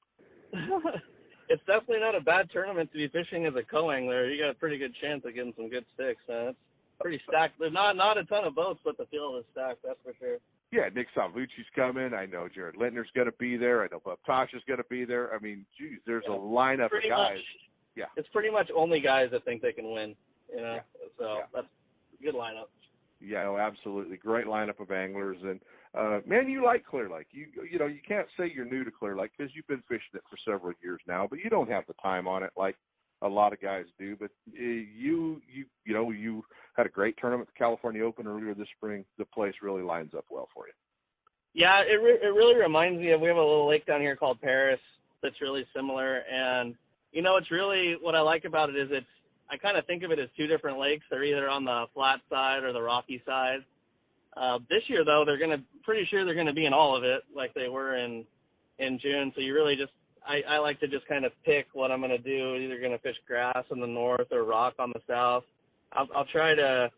[1.51, 4.29] it's definitely not a bad tournament to be fishing as a co-angler.
[4.29, 6.21] You got a pretty good chance of getting some good sticks.
[6.27, 6.49] Man.
[6.49, 6.57] It's
[6.99, 7.59] pretty stacked.
[7.59, 9.79] There's not not a ton of boats, but the field is stacked.
[9.83, 10.37] That's for sure.
[10.71, 12.13] Yeah, Nick Salvucci's coming.
[12.13, 13.83] I know Jared Lintner's going to be there.
[13.83, 15.33] I know Bob Tosh is going to be there.
[15.35, 17.35] I mean, geez, there's a lineup of guys.
[17.35, 17.37] much.
[17.97, 18.05] Yeah.
[18.15, 20.15] It's pretty much only guys that think they can win.
[20.49, 20.79] You know,
[21.19, 21.41] so Yeah.
[21.53, 21.67] that's
[22.19, 22.67] a good lineup.
[23.19, 24.15] Yeah, no, absolutely.
[24.17, 25.59] Great lineup of anglers, and
[25.97, 27.27] uh, man, you like Clear Lake.
[27.31, 30.15] You you know you can't say you're new to Clear Lake because you've been fishing
[30.15, 32.75] it for several years now, but you don't have the time on it like
[33.21, 34.15] a lot of guys do.
[34.15, 36.43] But uh, you you you know you
[36.75, 39.03] had a great tournament at the California Open earlier this spring.
[39.17, 40.73] The place really lines up well for you.
[41.53, 44.15] Yeah, it re- it really reminds me of we have a little lake down here
[44.15, 44.79] called Perris
[45.21, 46.73] that's really similar, and
[47.11, 49.05] you know it's really what I like about it is it's
[49.49, 51.03] I kind of think of it as two different lakes.
[51.11, 53.59] They're either on the flat side or the rocky side.
[54.35, 57.21] Uh, this year though, they're gonna pretty sure they're gonna be in all of it
[57.35, 58.25] like they were in
[58.79, 59.31] in June.
[59.35, 59.91] So you really just
[60.27, 62.55] I, I like to just kind of pick what I'm gonna do.
[62.55, 65.43] Either gonna fish grass in the north or rock on the south.
[65.93, 66.89] I'll, I'll try to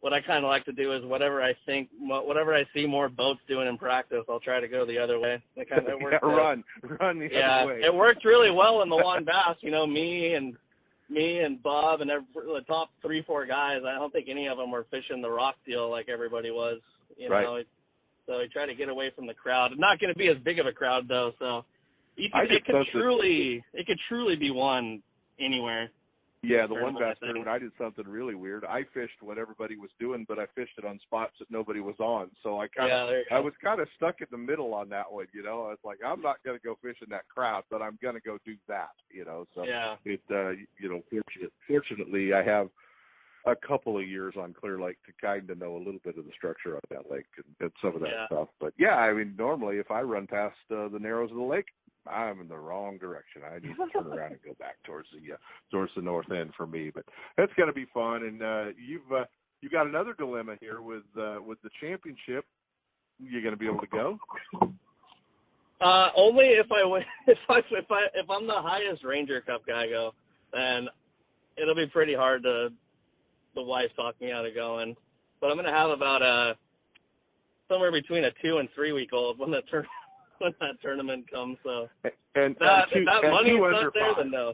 [0.00, 3.08] what I kind of like to do is whatever I think, whatever I see more
[3.08, 5.40] boats doing in practice, I'll try to go the other way.
[5.54, 6.22] It kind of yeah, out.
[6.24, 6.64] run,
[7.00, 7.80] run the Yeah, other way.
[7.84, 9.56] it worked really well in the WON Bass.
[9.60, 10.56] You know, me and
[11.12, 13.80] me and Bob and every, the top three, four guys.
[13.86, 16.80] I don't think any of them were fishing the rock deal like everybody was.
[17.16, 17.42] You Right.
[17.42, 17.62] know,
[18.26, 19.72] so we try to get away from the crowd.
[19.76, 21.64] Not going to be as big of a crowd though, so
[22.16, 25.02] you could, it could truly, it could truly be won
[25.38, 25.90] anywhere.
[26.44, 28.64] Yeah, the WON Bass I tournament, I did something really weird.
[28.64, 31.94] I fished what everybody was doing, but I fished it on spots that nobody was
[32.00, 32.30] on.
[32.42, 35.10] So I kind of, you I was kind of stuck in the middle on that
[35.10, 35.26] one.
[35.32, 37.96] You know, I was like, I'm not going to go fishing that crowd, but I'm
[38.02, 38.90] going to go do that.
[39.12, 39.94] You know, so Yeah.
[40.04, 40.50] it, uh,
[40.80, 42.68] you know, fortunate, fortunately, I have
[43.46, 46.24] a couple of years on Clear Lake to kind of know a little bit of
[46.24, 48.26] the structure of that lake and, and some of that Yeah.
[48.26, 48.48] stuff.
[48.60, 51.66] But yeah, I mean, normally if I run past uh, the narrows of the lake,
[52.06, 53.42] I'm in the wrong direction.
[53.48, 55.36] I need to turn around and go back towards the uh,
[55.70, 56.90] towards the north end for me.
[56.92, 57.04] But
[57.36, 58.24] that's going to be fun.
[58.24, 59.24] And uh, you've uh,
[59.60, 62.44] you got another dilemma here with uh, with the championship.
[63.20, 64.18] You're going to be able to go.
[65.80, 67.02] Uh, only if I win.
[67.26, 70.12] If I if I if I'm the highest Ranger Cup guy go,
[70.52, 70.88] then
[71.60, 72.68] it'll be pretty hard to
[73.54, 74.96] the wife talk me out of going.
[75.40, 76.54] But I'm gonna have about a
[77.68, 79.86] somewhere between a two and three week old when that turn
[80.42, 81.56] when that tournament comes.
[81.62, 81.88] So
[82.34, 84.16] And that and two, if that and money's two under not there, five.
[84.18, 84.52] then no.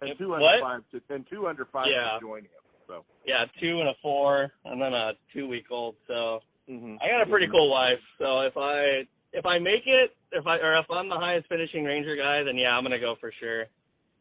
[0.00, 0.60] And If- two under what?
[0.60, 2.14] five to and two under five Yeah.
[2.14, 2.50] to join him.
[2.86, 5.96] So Yeah, two and a four, and then a two week old.
[6.06, 6.96] So mm-hmm.
[7.02, 8.00] I got a pretty cool wife.
[8.18, 11.84] So if I if I make it, if I or if I'm the highest finishing
[11.84, 13.66] Ranger guy, then yeah, I'm gonna go for sure.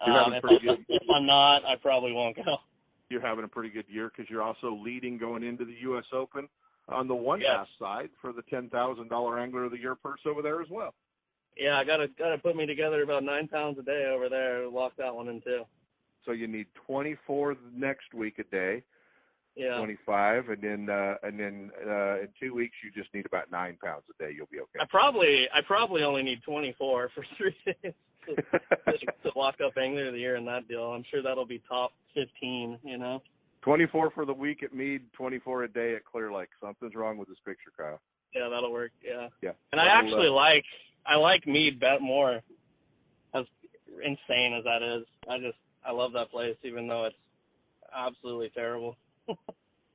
[0.06, 2.58] You're Um, if, pretty I, good- if I'm not, I probably won't go.
[3.10, 6.06] you're having a pretty good year because you're also leading going into the U.S.
[6.14, 6.48] Open
[6.88, 7.68] on the one Yes.
[7.78, 10.94] side for the ten thousand dollar Angler of the Year purse over there as well.
[11.58, 14.68] Yeah, I gotta gotta put me together about nine pounds a day over there.
[14.68, 15.64] Lock that one in too.
[16.26, 18.84] So you need twenty four next week a day,
[19.56, 19.78] Yeah.
[19.78, 23.52] twenty five, and then uh, and then uh, in two weeks you just need about
[23.52, 24.32] nine pounds a day.
[24.36, 24.80] You'll be okay.
[24.80, 27.94] I probably I probably only need 24 for three days
[28.28, 30.84] to, to lock up Angler of the Year in that deal.
[30.84, 32.80] I'm sure that'll be top 15.
[32.84, 33.22] You know.
[33.62, 36.50] Twenty four for the week at Mead, twenty four a day at Clear Lake.
[36.62, 38.00] Something's wrong with this picture, Kyle.
[38.34, 38.92] Yeah, that'll work.
[39.04, 39.28] Yeah.
[39.42, 39.52] Yeah.
[39.72, 40.64] And I That'll, actually uh, like
[41.06, 42.42] I like Mead bet more.
[43.34, 43.46] As
[44.04, 47.16] insane as that is, I just I love that place, even though it's
[47.96, 48.96] absolutely terrible.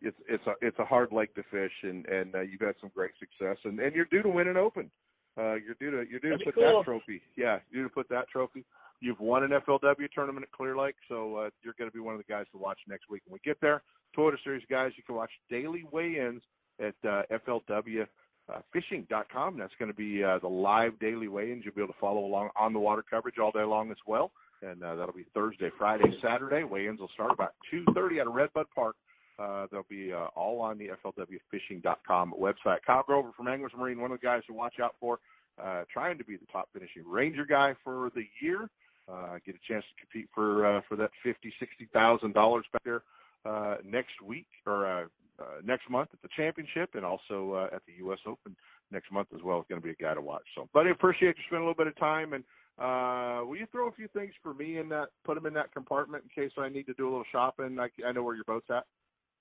[0.03, 2.91] it's it's a it's a hard lake to fish, and and uh, you've had some
[2.95, 4.91] great success, and and you're due to win an Open.
[5.39, 6.79] Uh, you're due to you're due That'd to put cool.
[6.79, 7.23] that trophy.
[7.37, 8.65] Yeah, you're due to put that trophy.
[9.01, 12.15] You've won an FLW tournament at Clear Lake, so uh, you're going to be one
[12.15, 13.23] of the guys to watch next week.
[13.27, 13.83] When we get there,
[14.17, 16.43] Toyota Series guys, you can watch daily weigh-ins
[16.81, 18.07] at uh, FLW.
[18.53, 19.59] Uh, fishing.com.
[19.59, 21.65] That's going to be uh, the live daily weigh-ins.
[21.65, 24.31] You'll be able to follow along on the water coverage all day long as well.
[24.63, 26.63] And uh, that'll be Thursday, Friday, Saturday.
[26.63, 28.95] Weigh-ins will start about 2:30 at Redbud Park.
[29.39, 32.79] Uh, they'll be uh, all on the FLWFishing.com website.
[32.87, 35.19] Kyle Grover from Anglers Marine, one of the guys to watch out for,
[35.63, 38.69] uh, trying to be the top finishing Ranger guy for the year.
[39.09, 42.83] Uh, get a chance to compete for uh, for that fifty, sixty thousand dollars back
[42.85, 43.03] there
[43.45, 45.05] uh, next week or uh,
[45.41, 48.19] uh, next month at the championship, and also uh, at the U.S.
[48.27, 48.57] Open
[48.91, 49.61] next month as well.
[49.61, 50.45] Is going to be a guy to watch.
[50.55, 52.45] So, buddy, appreciate you spending a little bit of time and.
[52.79, 55.73] Uh, will you throw a few things for me in that, put them in that
[55.73, 57.79] compartment in case I need to do a little shopping?
[57.81, 58.85] I, I know where your boat's at.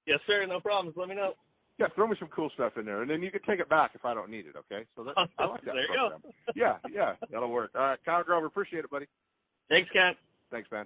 [0.07, 0.45] Yes, sir.
[0.47, 0.95] No problems.
[0.97, 1.33] Let me know.
[1.77, 3.91] Yeah, throw me some cool stuff in there, and then you can take it back
[3.93, 4.55] if I don't need it.
[4.55, 6.21] Okay, so that, I like that there you program.
[6.23, 6.29] go.
[6.55, 7.71] yeah, yeah, that'll work.
[7.75, 9.07] All right, Kyle Grover, appreciate it, buddy.
[9.67, 10.15] Thanks, Kent.
[10.51, 10.85] Thanks, man.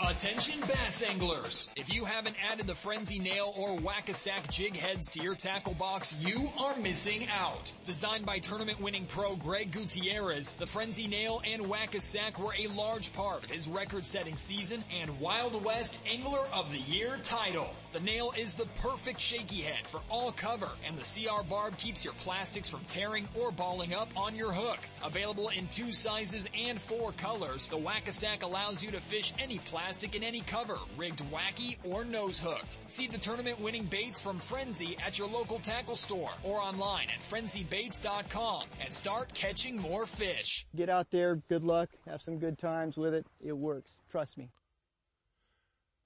[0.00, 1.70] Attention bass anglers!
[1.74, 6.22] If you haven't added the Frenzy Nail or Whack-A-Sack jig heads to your tackle box,
[6.22, 7.72] you are missing out.
[7.86, 13.10] Designed by tournament winning pro Greg Gutierrez, the Frenzy Nail and Whack-A-Sack were a large
[13.14, 17.74] part of his record setting season and Wild West Angler of the Year title.
[17.92, 22.04] The nail is the perfect shaky head for all cover and the CR barb keeps
[22.04, 24.80] your plastics from tearing or balling up on your hook.
[25.02, 29.85] Available in two sizes and four colors, the Whack-A-Sack allows you to fish any plastic
[29.86, 32.78] in any cover, rigged wacky or nose hooked.
[32.90, 37.20] See the tournament winning baits from Frenzy at your local tackle store or online at
[37.20, 40.66] frenzybaits.com and start catching more fish.
[40.74, 43.26] Get out there, good luck, have some good times with it.
[43.40, 43.98] It works.
[44.10, 44.50] Trust me.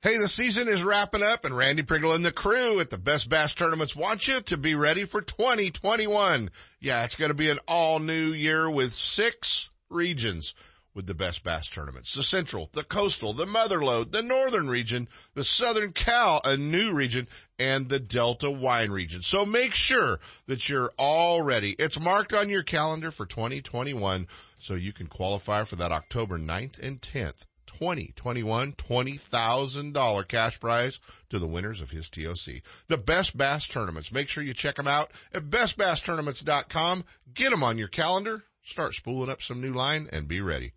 [0.02, 3.30] Hey, the season is wrapping up and Randy Pringle and the crew at the Best
[3.30, 6.50] Bass Tournaments want you to be ready for 2021.
[6.80, 10.54] Yeah, it's going to be an all new year with six regions
[11.00, 12.12] with the Best Bass Tournaments.
[12.12, 17.26] The Central, the Coastal, the Motherlode, the Northern region, the Southern Cal, a new region,
[17.58, 19.22] and the Delta Wine region.
[19.22, 21.74] So make sure that you're all ready.
[21.78, 26.78] It's marked on your calendar for 2021 so you can qualify for that October 9th
[26.86, 32.62] and 10th 2021 $20,000 cash prize to the winners of his TOC.
[32.88, 34.12] The Best Bass Tournaments.
[34.12, 37.04] Make sure you check them out at bestbasstournaments.com.
[37.32, 38.44] Get them on your calendar.
[38.60, 40.72] Start spooling up some new line and be ready.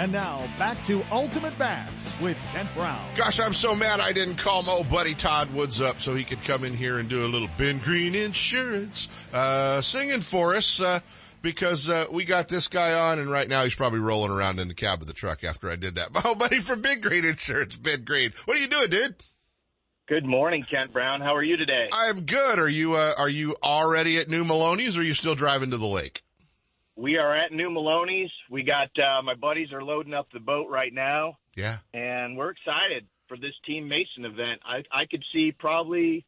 [0.00, 3.06] And now back to Ultimate Bass with Kent Brown.
[3.16, 6.24] Gosh, I'm so mad I didn't call my old buddy Todd Woods up so he
[6.24, 10.80] could come in here and do a little Ben Green Insurance, uh, singing for us,
[10.80, 11.00] uh,
[11.42, 14.68] because, uh, we got this guy on and right now he's probably rolling around in
[14.68, 16.14] the cab of the truck after I did that.
[16.14, 18.32] My old buddy from Big Green Insurance, Ben Green.
[18.46, 19.16] What are you doing, dude?
[20.10, 21.20] Good morning, Kent Brown.
[21.20, 21.88] How are you today?
[21.92, 22.58] I'm good.
[22.58, 25.76] Are you, uh, are you already at New Melones or are you still driving to
[25.76, 26.22] the lake?
[26.96, 28.28] We are at New Melones.
[28.50, 31.38] We got uh, my buddies are loading up the boat right now.
[31.56, 31.78] Yeah.
[31.94, 33.06] And we're excited.
[33.28, 34.60] for this Team Mason event.
[34.64, 36.26] I, I could see probably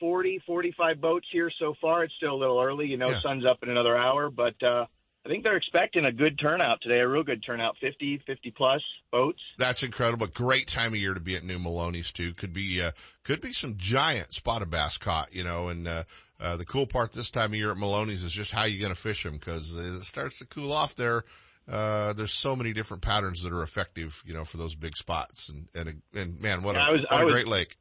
[0.00, 2.04] 40, 45 boats here so far.
[2.04, 2.86] It's still a little early.
[2.86, 3.20] You know, Yeah.
[3.20, 4.86] sun's up in another hour, but uh,
[5.24, 8.80] I think they're expecting a good turnout today, a real good turnout, 50, 50 plus
[9.12, 9.40] boats.
[9.58, 10.26] That's incredible.
[10.28, 12.32] Great time of year to be at New Melones too.
[12.32, 12.92] Could be, uh,
[13.22, 16.04] could be some giant spotted bass caught, you know, and, uh,
[16.40, 18.94] uh, the cool part this time of year at Melones is just how you're going
[18.94, 21.24] to fish them because it starts to cool off there.
[21.70, 25.50] Uh, there's so many different patterns that are effective, you know, for those big spots
[25.50, 27.76] and, and, and man, what a, Yeah, I was- what a was- great lake.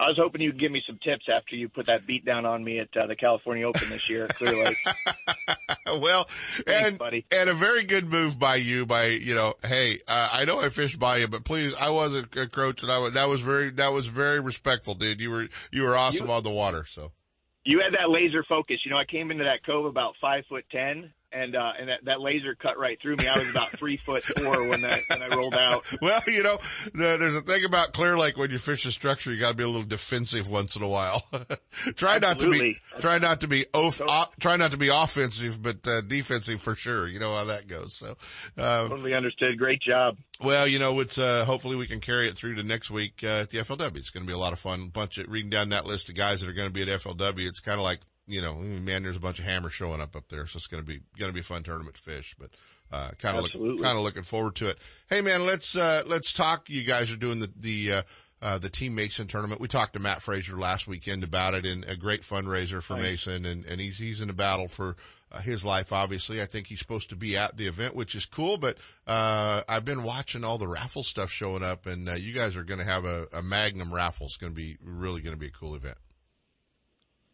[0.00, 2.62] I was hoping you'd give me some tips after you put that beat down on
[2.62, 4.76] me at uh, the California Open this year at Clear Lake.
[6.00, 6.28] well,
[6.68, 7.00] and,
[7.32, 10.68] and a very good move by you by, you know, hey, uh, I know I
[10.68, 13.70] fished by you, but please, I wasn't a coach and I was, that was very,
[13.70, 15.20] that was very respectful, dude.
[15.20, 16.84] You were, you were awesome on the water.
[16.86, 17.10] So
[17.64, 18.76] You had that laser focus.
[18.84, 22.04] You know, I came into that cove about five foot ten, and uh, and that,
[22.04, 23.28] that laser cut right through me.
[23.28, 25.86] I was about three foot four when that when I rolled out.
[26.02, 26.58] well, you know,
[26.94, 29.54] the, there's a thing about Clear Lake when you fish a structure, you got to
[29.54, 31.26] be a little defensive once in a while.
[31.96, 35.86] try not to be, try not to be, off, try not to be offensive, but
[35.86, 37.06] uh, defensive for sure.
[37.06, 37.94] You know how that goes.
[37.94, 38.16] So,
[38.56, 39.58] um, Totally understood.
[39.58, 40.16] Great job.
[40.42, 43.42] well, you know, it's, uh, hopefully we can carry it through to next week, uh,
[43.42, 43.96] at the FLW.
[43.96, 44.88] It's going to be a lot of fun.
[44.88, 47.46] bunch of reading down that list of guys that are going to be at FLW.
[47.46, 50.28] It's kind of like, you know, man, there's a bunch of hammers showing up up
[50.28, 50.46] there.
[50.46, 52.50] So it's going to be, going to be a fun tournament to fish, but,
[52.92, 54.78] uh, kind of look, kind of looking forward to it.
[55.08, 56.68] Hey man, let's, uh, let's talk.
[56.68, 58.02] You guys are doing the, the, uh,
[58.40, 59.60] uh, the Team Mason tournament.
[59.60, 63.46] We talked to Matt Frazier last weekend about it and a great fundraiser for Mason
[63.46, 64.96] and, and he's, he's in a battle for,
[65.32, 66.40] uh, his life, obviously.
[66.42, 68.76] I think he's supposed to be at the event, which is cool, but,
[69.06, 72.64] uh, I've been watching all the raffle stuff showing up and, uh, you guys are
[72.64, 74.26] going to have a, a Magnum raffle.
[74.26, 75.98] It's going to be really going to be a cool event.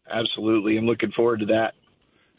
[0.09, 0.77] Absolutely.
[0.77, 1.73] I'm looking forward to that.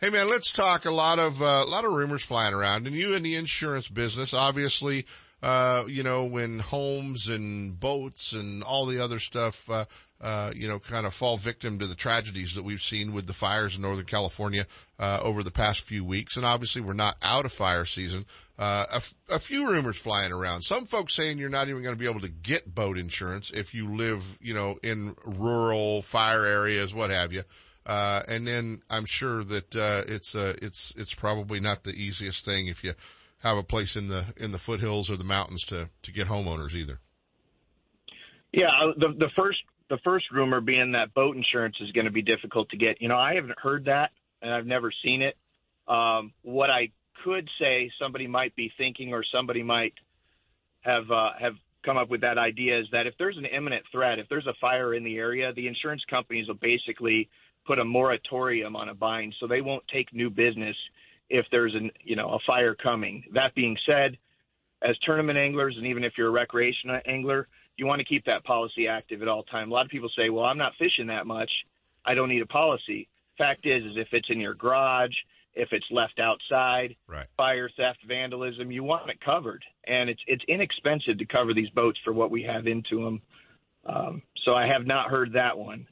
[0.00, 2.94] Hey man, let's talk a lot of uh, a lot of rumors flying around, and
[2.94, 5.06] you in the insurance business, obviously,
[5.46, 9.84] uh, you know when homes and boats and all the other stuff, uh,
[10.20, 13.32] uh, you know, kind of fall victim to the tragedies that we've seen with the
[13.32, 14.66] fires in Northern California
[14.98, 18.24] uh, over the past few weeks, and obviously we're not out of fire season.
[18.58, 20.62] Uh, a, f- a few rumors flying around.
[20.62, 23.72] Some folks saying you're not even going to be able to get boat insurance if
[23.72, 27.42] you live, you know, in rural fire areas, what have you.
[27.84, 32.44] Uh, and then I'm sure that, uh, it's, uh, it's, it's probably not the easiest
[32.44, 32.94] thing if you
[33.48, 36.74] have a place in the, in the foothills or the mountains to, to get homeowners
[36.74, 37.00] either.
[38.52, 39.58] Yeah, uh, the the first
[39.90, 43.00] the first rumor being that boat insurance is going to be difficult to get.
[43.02, 45.36] You know, I haven't heard that, and I've never seen it.
[45.86, 46.90] Um, what I
[47.22, 49.94] could say, somebody might be thinking, or somebody might
[50.80, 54.18] have uh, have come up with that idea, is that if there's an imminent threat,
[54.18, 57.28] if there's a fire in the area, the insurance companies will basically
[57.66, 60.76] put a moratorium on a buying, so they won't take new business
[61.28, 63.24] if there's an you know a fire coming.
[63.34, 64.16] That being said,
[64.82, 68.44] as tournament anglers, and even if you're a recreational angler, you want to keep that
[68.44, 69.70] policy active at all time.
[69.70, 71.50] A lot of people say, "Well, I'm not fishing that much.
[72.04, 73.08] I don't need a policy."
[73.38, 75.14] Fact is, is if it's in your garage,
[75.54, 77.26] if it's left outside, right.
[77.36, 81.98] fire, theft, vandalism, you want it covered, and it's it's inexpensive to cover these boats
[82.04, 83.22] for what we have into them.
[83.84, 85.86] Um, so I have not heard that one.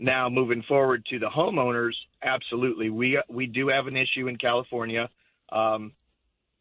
[0.00, 5.08] Now, moving forward to the homeowners, absolutely, we we do have an issue in California.
[5.50, 5.92] Um,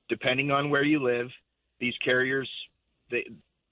[0.09, 1.29] depending on where you live,
[1.79, 2.49] these carriers
[3.11, 3.25] they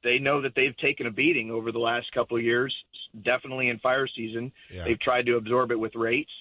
[0.03, 2.75] they know that they've taken a beating over the last couple of years.
[3.23, 4.83] Definitely in fire season, Yeah.
[4.83, 6.31] they've tried to absorb it with rates,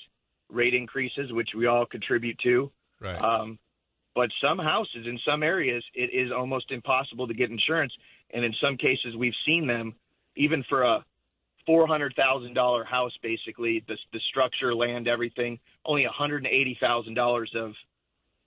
[0.50, 2.70] rate increases, which we all contribute to.
[3.00, 3.16] Right.
[3.16, 3.58] Um,
[4.14, 7.92] but some houses in some areas, it is almost impossible to get insurance,
[8.30, 9.94] and in some cases, we've seen them
[10.36, 11.04] even for a
[11.66, 16.46] four hundred thousand dollar house, basically the the structure, land, everything, only one hundred and
[16.46, 17.72] eighty thousand dollars of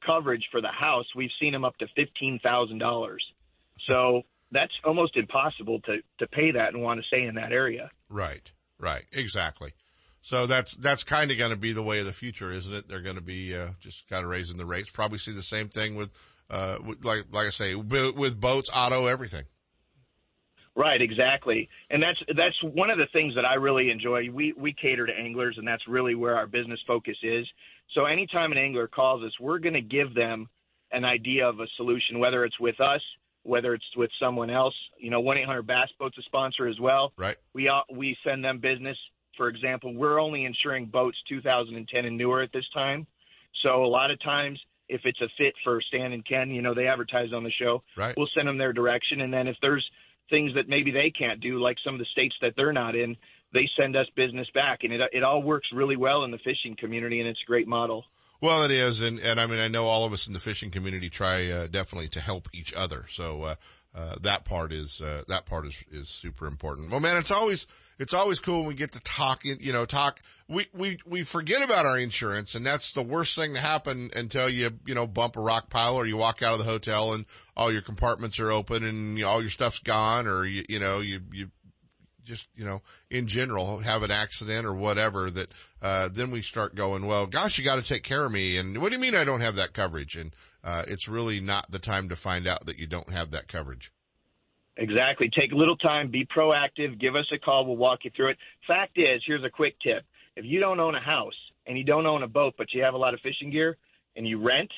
[0.06, 1.06] coverage for the house.
[1.16, 3.24] We've seen them up to fifteen thousand dollars.
[3.88, 7.90] So that's almost impossible to to pay that and want to stay in that area.
[8.10, 8.52] Right.
[8.80, 9.06] Right.
[9.12, 9.72] Exactly.
[10.22, 12.90] So that's, that's kind of going to be the way of the future, isn't it?
[12.90, 14.92] They're going to be, uh, just kind of raising the rates.
[14.92, 16.14] Probably see the same thing with,
[16.50, 19.46] uh, like, like I say, with, with boats, auto, everything.
[20.78, 21.70] Right, exactly.
[21.90, 24.30] And that's that's one of the things that I really enjoy.
[24.32, 27.48] We we cater to anglers and that's really where our business focus is.
[27.96, 30.48] So anytime an angler calls us, we're going to give them
[30.92, 33.02] an idea of a solution whether it's with us,
[33.42, 34.76] whether it's with someone else.
[35.00, 37.12] You know, 1-800 Bass Boat's a sponsor as well.
[37.18, 37.38] Right.
[37.54, 38.98] We we send them business.
[39.36, 43.08] For example, we're only insuring boats 2010 and newer at this time.
[43.66, 44.60] So a lot of times
[44.90, 47.84] if it's a fit for Stan and Ken, you know, they advertise on the show.
[47.98, 48.16] Right.
[48.16, 49.84] We'll send them their direction and then if there's
[50.30, 53.16] things that maybe they can't do, like some of the states that they're not in,
[53.54, 56.76] they send us business back, and it it all works really well in the fishing
[56.78, 58.06] community, and it's a great model.
[58.42, 60.70] Well, it is, and and I mean, I know all of us in the fishing
[60.70, 63.06] community try uh, definitely to help each other.
[63.08, 63.56] So uh,
[63.98, 66.92] uh, that part is uh, that part is is super important.
[66.92, 67.66] Well, man, it's always
[67.98, 69.44] it's always cool when we get to talk.
[69.44, 70.22] You know, talk.
[70.48, 74.50] We we we forget about our insurance, and that's the worst thing to happen until
[74.50, 77.26] you you know bump a rock pile or you walk out of the hotel and
[77.56, 80.80] all your compartments are open and you know, all your stuff's gone, or you you
[80.80, 81.50] know you you
[82.28, 85.48] just, you know, in general, have an accident or whatever that,
[85.82, 88.58] uh, then we start going, well, gosh, you got to take care of me.
[88.58, 90.16] And what do you mean I don't have that coverage?
[90.16, 93.48] And, uh, it's really not the time to find out that you don't have that
[93.48, 93.92] coverage.
[94.76, 95.30] Exactly.
[95.36, 97.66] Take a little time, be proactive, give us a call.
[97.66, 98.38] We'll walk you through it.
[98.68, 100.04] Fact is, here's a quick tip.
[100.36, 101.34] If you don't own a house
[101.66, 103.78] and you don't own a boat, but you have a lot of fishing gear
[104.16, 104.72] and you rent,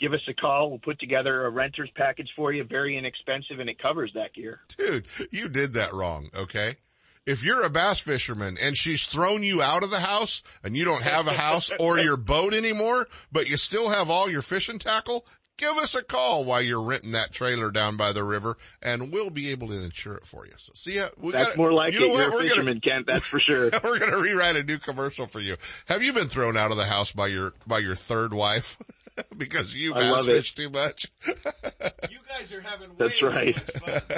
[0.00, 0.70] give us a call.
[0.70, 4.60] We'll put together a renter's package for you, very inexpensive, and it covers that gear.
[4.76, 6.76] Dude, you did that wrong, okay?
[7.26, 10.84] If you're a bass fisherman and she's thrown you out of the house and you
[10.84, 14.78] don't have a house or your boat anymore, but you still have all your fishing
[14.78, 15.24] tackle,
[15.56, 19.30] give us a call while you're renting that trailer down by the river and we'll
[19.30, 20.52] be able to insure it for you.
[20.56, 21.06] So see ya.
[21.16, 22.10] We that's gotta, more like you know it.
[22.12, 22.20] What?
[22.20, 23.06] You're we're a fisherman, gonna, Kent.
[23.06, 23.70] That's for sure.
[23.84, 25.56] we're going to rewrite a new commercial for you.
[25.86, 28.76] Have you been thrown out of the house by your, by your third wife?
[29.36, 31.10] because you bass fish too much.
[31.26, 33.58] you guys are having way That's right.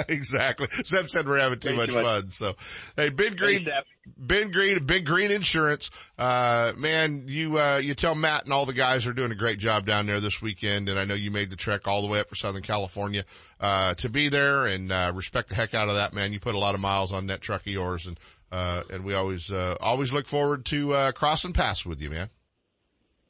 [0.09, 0.67] exactly.
[0.83, 2.29] Sep said we're having too much, too much, fun.
[2.29, 2.55] So,
[2.95, 3.87] hey, Ben Green, Thanks,
[4.17, 5.89] Ben Green, Big Green Insurance.
[6.17, 9.59] Uh, man, you, uh, you tell Matt and all the guys are doing a great
[9.59, 10.89] job down there this weekend.
[10.89, 13.23] And I know you made the trek all the way up for Southern California,
[13.59, 16.33] uh, to be there and, uh, respect the heck out of that, man.
[16.33, 18.19] You put a lot of miles on that truck of yours and,
[18.51, 22.29] uh, and we always, uh, always look forward to, uh, crossing paths with you, man.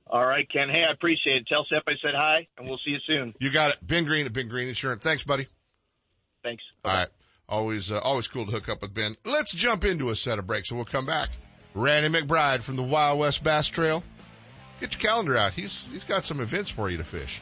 [0.09, 0.69] All right, Ken.
[0.69, 1.47] Hey, I appreciate it.
[1.47, 3.33] Tell Sep I said hi, and we'll see you soon.
[3.39, 3.77] You got it.
[3.81, 5.03] Ben Green at Ben Green Insurance.
[5.03, 5.47] Thanks, buddy.
[6.43, 6.63] Thanks.
[6.85, 7.07] All right.
[7.49, 9.15] Always, uh, always cool to hook up with Ben.
[9.25, 11.29] Let's jump into a set of breaks, and we'll come back.
[11.73, 14.03] Randy McBride from the Wild West Bass Trail.
[14.79, 15.53] Get your calendar out.
[15.53, 17.41] He's he's got some events for you to fish.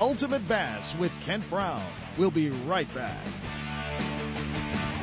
[0.00, 1.82] Ultimate Bass with Kent Brown.
[2.16, 3.26] We'll be right back.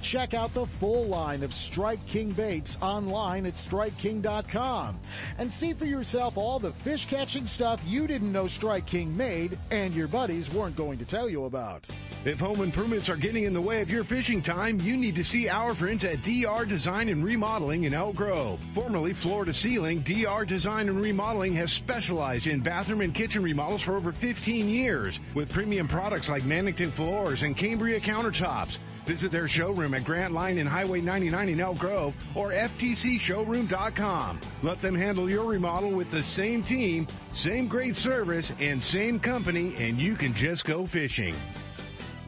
[0.00, 4.98] Check out the full line of Strike King baits online at StrikeKing.com
[5.38, 9.58] and see for yourself all the fish catching stuff you didn't know Strike King made
[9.70, 11.88] and your buddies weren't going to tell you about.
[12.24, 15.24] If home improvements are getting in the way of your fishing time, you need to
[15.24, 18.60] see our friends at DR Design and Remodeling in Elk Grove.
[18.74, 23.82] Formerly Floor to Ceiling, DR Design and Remodeling has specialized in bathroom and kitchen remodels
[23.82, 28.78] for over 15 years with premium products like Mannington floors and Cambria countertops.
[29.08, 34.38] Visit their showroom at Grant Line and Highway 99 in Elk Grove or FTCshowroom.com.
[34.62, 39.74] Let them handle your remodel with the same team, same great service, and same company,
[39.78, 41.34] and you can just go fishing.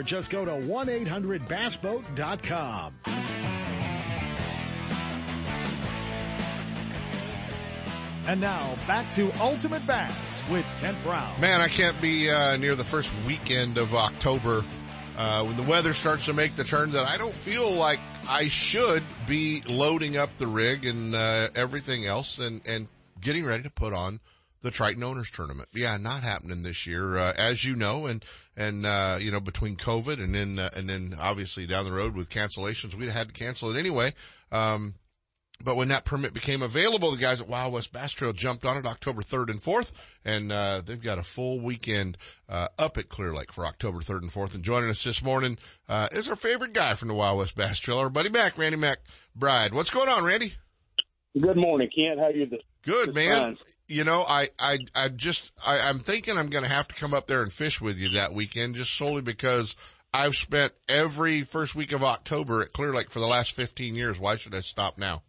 [0.00, 2.94] or just go to 1-800-bassboat.com.
[8.26, 11.38] And now back to Ultimate Bass with Kent Brown.
[11.40, 14.64] Man, I can't be uh, near the first weekend of October
[15.18, 18.48] uh, when the weather starts to make the turn that I don't feel like I
[18.48, 22.88] should be loading up the rig and uh, everything else and, and
[23.20, 24.20] getting ready to put on
[24.62, 25.68] the Triton Owners Tournament.
[25.72, 28.24] Yeah, not happening this year, uh, as you know, and
[28.56, 32.14] and uh, you know between COVID and then uh, and then obviously down the road
[32.14, 34.12] with cancellations, we'd had to cancel it anyway.
[34.52, 34.94] Um,
[35.62, 38.78] but when that permit became available, the guys at Wild West Bass Trail jumped on
[38.78, 39.92] it October 3rd and 4th,
[40.24, 42.16] and uh, they've got a full weekend
[42.48, 44.54] uh, up at Clear Lake for October 3rd and 4th.
[44.54, 45.58] And joining us this morning
[45.88, 48.78] uh, is our favorite guy from the Wild West Bass Trail, our buddy Mac, Randy
[48.78, 49.00] Mac
[49.36, 49.74] Bride.
[49.74, 50.54] What's going on, Randy?
[51.38, 52.18] Good morning, Kent.
[52.18, 52.62] How you doing?
[52.82, 53.58] Good, man.
[53.90, 57.12] You know, I, I, I just, I, I'm thinking I'm going to have to come
[57.12, 59.74] up there and fish with you that weekend just solely because
[60.14, 64.20] I've spent every first week of October at Clear Lake for the last 15 years.
[64.20, 65.22] Why should I stop now?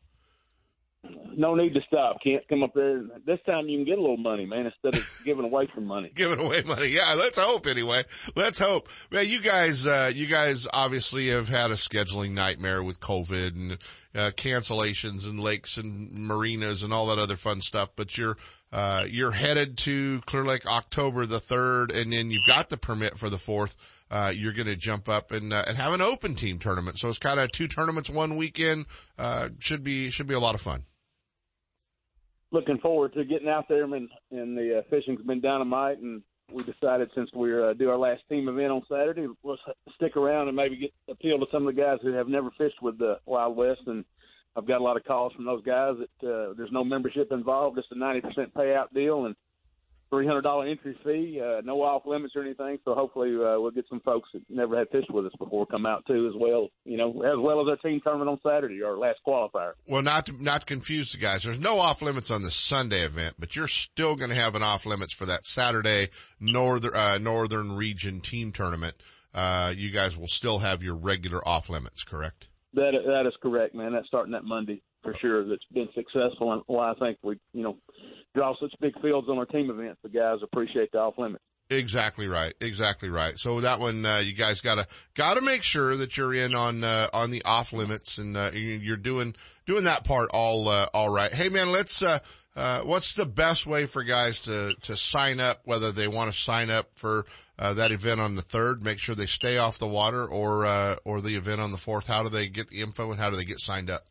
[1.36, 2.18] No need to stop.
[2.24, 3.04] Can't come up there.
[3.26, 6.12] This time you can get a little money, man, instead of giving away some money.
[6.14, 6.90] Giving away money.
[6.90, 8.04] Yeah, let's hope anyway.
[8.36, 8.90] Let's hope.
[9.12, 13.72] Man, you guys, uh, you guys obviously have had a scheduling nightmare with COVID and
[14.14, 18.38] uh, cancellations and lakes and marinas and all that other fun stuff, but you're,
[18.72, 23.18] uh, you're headed to Clear Lake October the 3rd and then you've got the permit
[23.18, 23.76] for the 4th.
[24.12, 27.00] Uh, you're going to jump up and, uh, and have an open team tournament.
[27.00, 28.86] So it's kind of two tournaments one weekend.
[29.18, 30.84] Uh, should be, should be a lot of fun
[32.52, 33.84] looking forward to getting out there.
[33.84, 36.22] And, and the uh, fishing's been dynamite, and
[36.52, 39.62] we decided since we uh, do our last team event on Saturday, let's
[39.96, 42.82] stick around and maybe get appeal to some of the guys who have never fished
[42.82, 43.82] with the Wild West.
[43.88, 44.04] And
[44.56, 47.78] I've got a lot of calls from those guys that uh, there's no membership involved;
[47.78, 49.36] it's a 90% payout deal, and
[50.12, 52.78] three hundred dollar entry fee, uh, no off limits or anything.
[52.86, 55.86] So hopefully uh, we'll get some folks that never had fished with us before come
[55.88, 56.68] out too, as well.
[56.86, 59.72] You know, as well as our team tournament on Saturday, our last qualifier.
[59.88, 61.44] Well, not to, not to confuse the guys.
[61.44, 64.64] There's no off limits on the Sunday event, but you're still going to have an
[64.64, 66.10] off limits for that Saturday
[66.40, 68.96] northern uh, northern region team tournament.
[69.34, 72.50] Uh, you guys will still have your regular off limits, correct?
[72.74, 73.94] That that is correct, man.
[73.94, 75.48] That's starting that Monday for sure.
[75.48, 77.78] That's been successful, and why I think we, you know,
[78.34, 80.00] draw such big fields on our team events.
[80.04, 81.44] The guys appreciate the off limits.
[81.70, 82.54] Exactly right.
[82.60, 83.38] Exactly right.
[83.38, 87.08] So that one, uh, you guys gotta, gotta make sure that you're in on, uh,
[87.14, 91.32] on the off limits and, uh, you're doing, doing that part all, uh, all right.
[91.32, 92.20] Hey man, let's, uh,
[92.58, 96.38] uh, what's the best way for guys to, to sign up, whether they want to
[96.38, 97.26] sign up for,
[97.58, 101.22] that event on the third, make sure they stay off the water or, uh, or
[101.22, 102.08] the event on the fourth?
[102.08, 104.02] How do they get the info and how do they get signed up?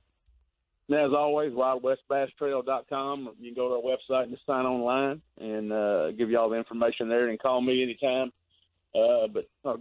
[0.99, 3.31] As always, wildwestbasstrail.com.
[3.39, 6.51] You can go to our website and just sign online and uh, give you all
[6.51, 8.33] the information there and call me anytime.
[8.95, 9.77] Uh, but uh,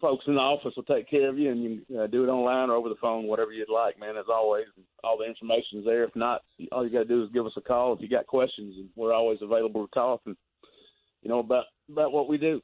[0.00, 2.28] folks in the office will take care of you and you can uh, do it
[2.28, 4.16] online or over the phone, whatever you'd like, man.
[4.16, 4.66] As always,
[5.02, 6.04] all the information is there.
[6.04, 6.42] If not,
[6.72, 8.88] all you got to do is give us a call if you got questions, and
[8.96, 10.36] we're always available to talk and
[11.22, 12.60] you know about about what we do.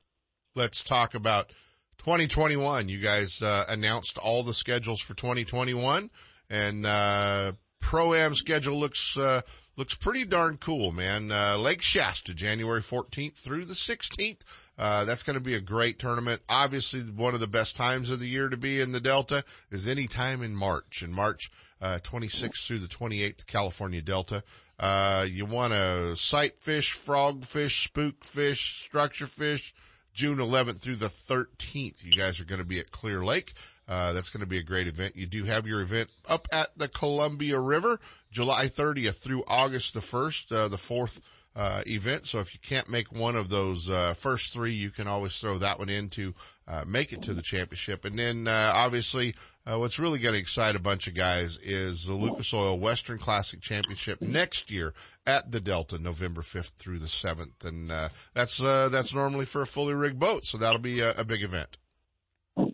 [0.54, 1.50] Let's talk about
[1.98, 2.88] 2021.
[2.88, 6.10] You guys uh, announced all the schedules for 2021
[6.48, 7.52] and uh,
[7.86, 9.40] pro am schedule looks uh,
[9.76, 11.30] looks pretty darn cool, man.
[11.30, 14.40] Uh, Lake Shasta, January 14th through the 16th.
[14.76, 16.42] Uh, that's going to be a great tournament.
[16.48, 19.86] Obviously, one of the best times of the year to be in the Delta is
[19.86, 21.04] any time in March.
[21.04, 21.48] In March,
[21.80, 24.42] uh, 26th through the 28th, California Delta.
[24.80, 29.72] Uh, you want to sight fish, frog fish, spook fish, structure fish.
[30.12, 33.52] June 11th through the 13th, you guys are going to be at Clear Lake.
[33.88, 35.16] Uh, that's going to be a great event.
[35.16, 38.00] You do have your event up at the Columbia River,
[38.32, 41.20] July 30th through August the 1st, uh, the fourth,
[41.54, 42.26] uh, event.
[42.26, 45.56] So if you can't make one of those, uh, first three, you can always throw
[45.58, 46.34] that one in to,
[46.68, 48.04] uh, make it to the championship.
[48.04, 49.34] And then, uh, obviously,
[49.64, 53.60] what's really going to excite a bunch of guys is the Lucas Oil Western Classic
[53.60, 54.92] Championship next year
[55.26, 57.64] at the Delta, November 5th through the 7th.
[57.64, 57.90] And,
[58.34, 60.44] that's, that's normally for a fully rigged boat.
[60.44, 61.78] So that'll be a, a big event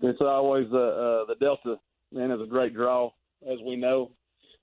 [0.03, 1.77] it's always the uh, the Delta
[2.13, 3.11] man is a great draw,
[3.51, 4.11] as we know.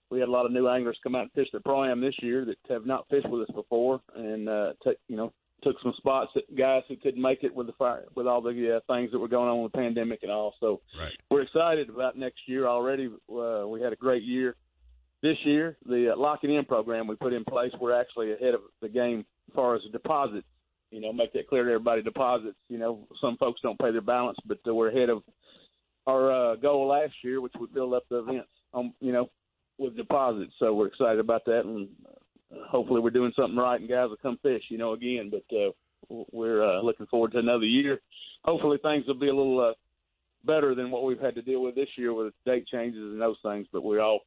[0.10, 2.16] We had a lot of new anglers come out and fish the pro am this
[2.22, 5.94] year that have not fished with us before, and uh, take you know took some
[5.98, 9.12] spots that guys who couldn't make it with the fire with all the uh, things
[9.12, 10.54] that were going on with the pandemic and all.
[10.60, 11.12] So right.
[11.30, 13.08] we're excited about next year already.
[13.30, 14.56] Uh, we had a great year
[15.22, 15.78] this year.
[15.86, 19.26] The uh, locking in program we put in place, we're actually ahead of the game
[19.50, 20.48] as far as deposits
[20.92, 22.02] you know, make that clear to everybody.
[22.02, 25.24] Deposits, you know, some folks don't pay their balance, but we're ahead of
[26.08, 29.30] our uh, goal last year, which we filled up the events, um, you know,
[29.78, 30.54] with deposits.
[30.60, 34.18] So we're excited about that, and uh, hopefully we're doing something right, and guys will
[34.18, 35.32] come fish, you know, again.
[35.32, 35.72] But uh,
[36.32, 38.02] we're uh, looking forward to another year.
[38.44, 39.74] Hopefully things will be a little uh,
[40.46, 43.38] better than what we've had to deal with this year with date changes and those
[43.44, 43.68] things.
[43.72, 44.22] But we're all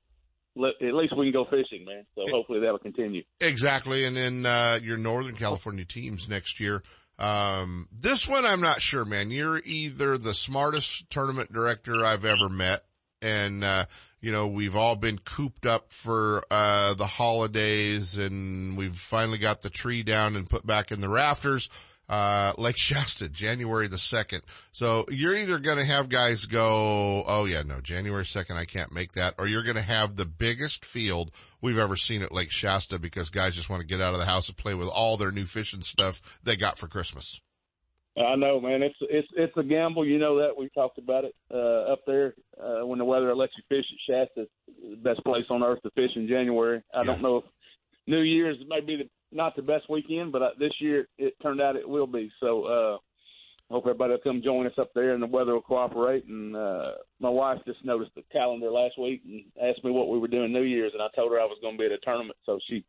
[0.56, 2.04] at least we can go fishing, man.
[2.14, 3.22] So hopefully that'll continue.
[3.40, 4.04] Exactly.
[4.04, 6.82] And then, uh, your Northern California teams next year.
[7.18, 9.30] Um, this one, I'm not sure, man.
[9.30, 12.84] You're either the smartest tournament director I've ever met.
[13.20, 13.84] And, uh,
[14.20, 19.62] you know, we've all been cooped up for, uh, the holidays and we've finally got
[19.62, 21.70] the tree down and put back in the rafters
[22.08, 24.42] uh, Lake Shasta, January the 2nd.
[24.72, 28.92] So you're either going to have guys go, oh yeah, no, January 2nd, I can't
[28.92, 31.30] make that, or you're going to have the biggest field
[31.60, 34.26] we've ever seen at Lake Shasta because guys just want to get out of the
[34.26, 37.40] house and play with all their new fishing stuff they got for Christmas.
[38.16, 38.82] I know, man.
[38.82, 40.06] It's it's it's a gamble.
[40.06, 43.54] You know that we talked about it uh, up there uh, when the weather lets
[43.56, 44.48] you fish at Shasta.
[44.82, 46.82] The best place on earth to fish in January.
[46.92, 47.04] I yeah.
[47.04, 47.44] don't know if
[48.06, 51.60] New Year's may be the not the best weekend, but uh, this year it turned
[51.60, 52.30] out it will be.
[52.40, 52.98] So uh,
[53.72, 56.26] hope everybody will come join us up there, and the weather will cooperate.
[56.26, 60.18] And uh, my wife just noticed the calendar last week and asked me what we
[60.18, 61.98] were doing New Year's, and I told her I was going to be at a
[61.98, 62.36] tournament.
[62.44, 62.84] So she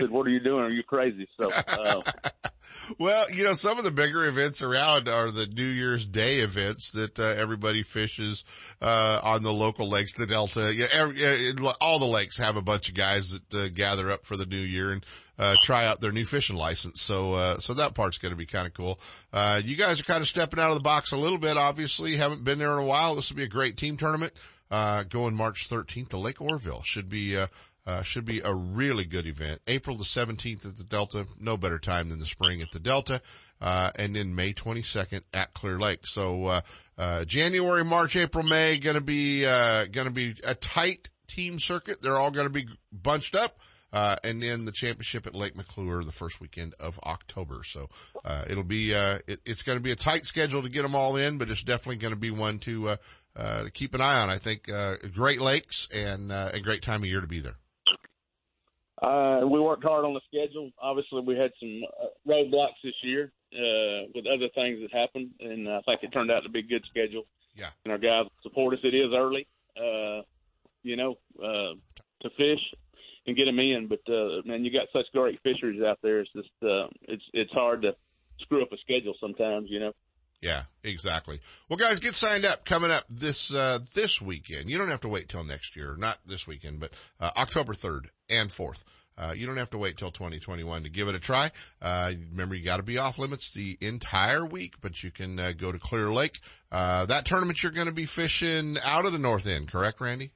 [0.00, 0.64] said, "What are you doing?
[0.64, 1.50] Are you crazy?" So.
[1.50, 2.02] Uh,
[2.98, 6.90] well, you know, some of the bigger events around are the New Year's Day events
[6.92, 8.44] that uh, everybody fishes
[8.80, 10.72] uh, on the local lakes, the Delta.
[10.74, 14.36] Yeah, every, all the lakes have a bunch of guys that uh, gather up for
[14.36, 15.04] the New Year and
[15.40, 17.00] uh, try out their new fishing license.
[17.00, 19.00] So, uh, so that part's going to be kind of cool.
[19.32, 21.56] Uh, you guys are kind of stepping out of the box a little bit.
[21.56, 23.14] Obviously, haven't been there in a while.
[23.14, 24.34] This will be a great team tournament.
[24.70, 26.82] Uh, going March 13th to Lake Oroville.
[26.82, 27.46] should be, uh,
[27.86, 29.62] uh, should be a really good event.
[29.66, 33.22] April the 17th at the Delta, no better time than the spring at the Delta,
[33.62, 36.06] uh, and then May 22nd at Clear Lake.
[36.06, 36.60] So, uh,
[36.98, 42.02] uh, January, March, April, May, gonna be, uh, gonna be a tight team circuit.
[42.02, 43.58] They're all gonna be bunched up.
[43.92, 47.62] Uh, and then the championship at Lake McClure the first weekend of October.
[47.64, 47.88] So,
[48.24, 50.94] uh, it'll be, uh, it, it's going to be a tight schedule to get them
[50.94, 52.96] all in, but it's definitely going to be one to, uh,
[53.36, 54.30] uh, to keep an eye on.
[54.30, 57.56] I think, uh, Great Lakes and, uh, a great time of year to be there.
[59.02, 60.70] Uh, we worked hard on the schedule.
[60.80, 65.68] Obviously, we had some uh, roadblocks this year uh, with other things that happened, and
[65.68, 67.24] I think it turned out to be a good schedule.
[67.54, 67.70] Yeah.
[67.84, 68.80] And our guys support us.
[68.84, 70.22] It is early, uh,
[70.82, 71.74] you know, uh,
[72.22, 72.60] to fish
[73.26, 73.88] and get them in.
[73.88, 76.20] But uh, man, you got such great fisheries out there.
[76.20, 77.94] It's just uh, it's it's hard to
[78.40, 79.92] screw up a schedule sometimes, you know.
[80.40, 81.38] Yeah, exactly.
[81.68, 82.64] Well, guys, get signed up.
[82.64, 84.70] Coming up this uh, this weekend.
[84.70, 85.94] You don't have to wait till next year.
[85.98, 88.84] Not this weekend, but uh, October third and fourth.
[89.18, 91.50] Uh, you don't have to wait till 2021 to give it a try.
[91.82, 95.52] Uh, remember, you got to be off limits the entire week, but you can uh,
[95.54, 96.40] go to Clear Lake.
[96.72, 100.30] Uh, that tournament you're going to be fishing out of the north end, correct, Randy?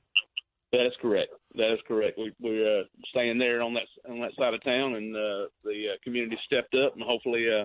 [0.73, 1.33] That is correct.
[1.57, 2.19] That is correct.
[2.19, 5.91] We, we're uh, staying there on that on that side of town, and uh, the
[5.93, 7.65] uh, community stepped up, and hopefully uh,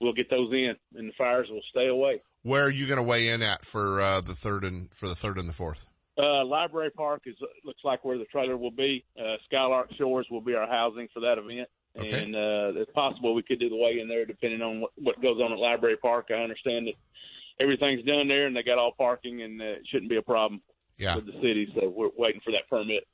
[0.00, 2.20] we'll get those in, and the fires will stay away.
[2.42, 5.14] Where are you going to weigh in at for uh, the third and for the
[5.14, 5.86] third and the fourth?
[6.18, 9.04] Uh, Library Park is looks like where the trailer will be.
[9.18, 11.68] Uh, Skylark Shores will be our housing for that event,
[11.98, 12.24] Okay.
[12.24, 15.22] and uh, it's possible we could do the weigh in there depending on what, what
[15.22, 16.26] goes on at Library Park.
[16.30, 16.94] I understand that
[17.60, 20.60] everything's done there, and they got all parking, and uh, it shouldn't be a problem
[21.02, 21.16] Yeah.
[21.16, 21.72] with the city.
[21.74, 23.04] So we're waiting for that permit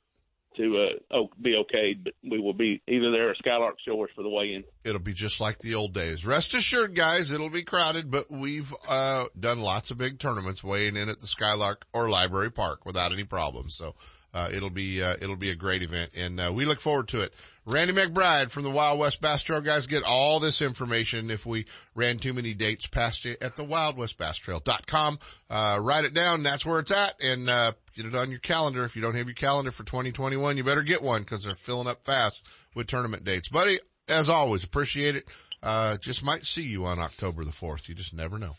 [0.57, 4.23] to uh, oh, be okayed, but we will be either there or Skylark Shores for
[4.23, 4.63] the weigh in.
[4.83, 6.25] It'll be just like the old days.
[6.25, 10.97] Rest assured, guys, it'll be crowded, but we've uh, done lots of big tournaments weighing
[10.97, 13.75] in at the Skylark or Library Park without any problems.
[13.75, 13.95] So
[14.33, 17.21] uh, it'll be uh, it'll be a great event, and uh, we look forward to
[17.21, 17.33] it.
[17.65, 21.65] Randy McBride from the Wild West Bass Trail guys get all this information if we
[21.93, 25.19] ran too many dates past you at the wildwestbasstrail.com.
[25.49, 26.41] Uh, write it down.
[26.41, 28.83] That's where it's at and, uh, get it on your calendar.
[28.85, 31.87] If you don't have your calendar for 2021, you better get one because they're filling
[31.87, 33.49] up fast with tournament dates.
[33.49, 33.77] Buddy,
[34.07, 35.25] as always, appreciate it.
[35.61, 37.87] Uh, just might see you on October the 4th.
[37.87, 38.55] You just never know.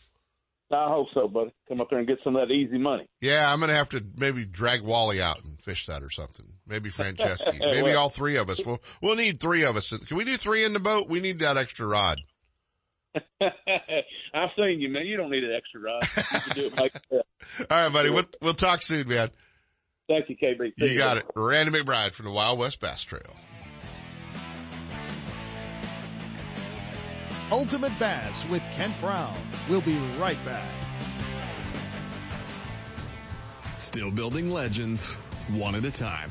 [0.72, 1.52] I hope so, buddy.
[1.68, 3.08] Come up there and get some of that easy money.
[3.20, 6.46] Yeah, I'm going to have to maybe drag Wally out and fish that or something.
[6.66, 7.58] Maybe Franceschi.
[7.60, 8.64] maybe Well- all three of us.
[8.64, 9.90] We'll, we'll need three of us.
[9.90, 11.08] Can we do three in the boat?
[11.08, 12.20] We need that extra rod.
[13.40, 15.06] I've seen you, man.
[15.06, 16.02] You don't need an extra rod.
[16.02, 17.26] You can do it.
[17.70, 18.10] All right, buddy.
[18.10, 19.30] We'll, we'll talk soon, man.
[20.08, 20.72] Thank you, KB.
[20.78, 21.26] See You got it.
[21.34, 23.34] Randy McBride from the Wild West Bass Trail.
[27.52, 29.36] Ultimate Bass with Kent Brown.
[29.68, 30.68] We'll be right back.
[33.76, 35.14] Still building legends,
[35.48, 36.30] one at a time.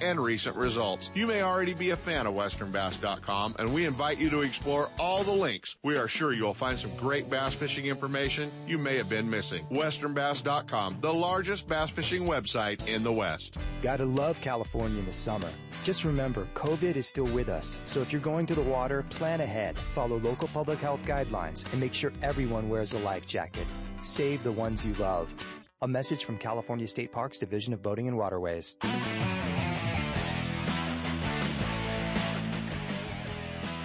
[0.01, 1.11] and recent results.
[1.13, 5.23] You may already be a fan of westernbass.com and we invite you to explore all
[5.23, 5.77] the links.
[5.83, 9.65] We are sure you'll find some great bass fishing information you may have been missing.
[9.71, 13.57] westernbass.com, the largest bass fishing website in the West.
[13.81, 15.49] Gotta love California in the summer.
[15.83, 17.79] Just remember, COVID is still with us.
[17.85, 21.79] So if you're going to the water, plan ahead, follow local public health guidelines, and
[21.79, 23.65] make sure everyone wears a life jacket.
[24.01, 25.33] Save the ones you love.
[25.81, 28.75] A message from California State Parks Division of Boating and Waterways.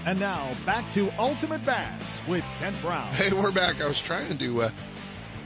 [0.07, 3.13] And now back to Ultimate Bass with Kent Brown.
[3.13, 3.83] Hey, we're back.
[3.83, 4.71] I was trying to, do uh,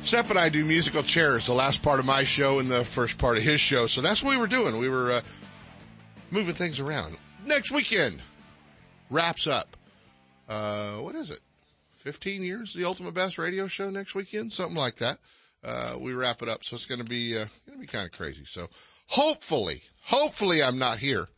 [0.03, 3.17] Sep and I do musical chairs, the last part of my show and the first
[3.17, 3.87] part of his show.
[3.87, 4.79] So that's what we were doing.
[4.79, 5.21] We were, uh,
[6.31, 7.17] moving things around.
[7.47, 8.21] Next weekend
[9.09, 9.79] wraps up.
[10.47, 11.41] Uh, what is it?
[11.95, 15.21] 15 years, the Ultimate Bass radio show next weekend, something like that.
[15.65, 16.65] Uh, we wrap it up.
[16.65, 18.45] So it's going to be, uh, going to be kind of crazy.
[18.45, 18.69] So
[19.07, 21.29] hopefully, hopefully I'm not here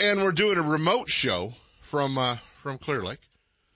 [0.00, 1.52] and we're doing a remote show
[1.86, 3.20] from, uh, from Clear Lake.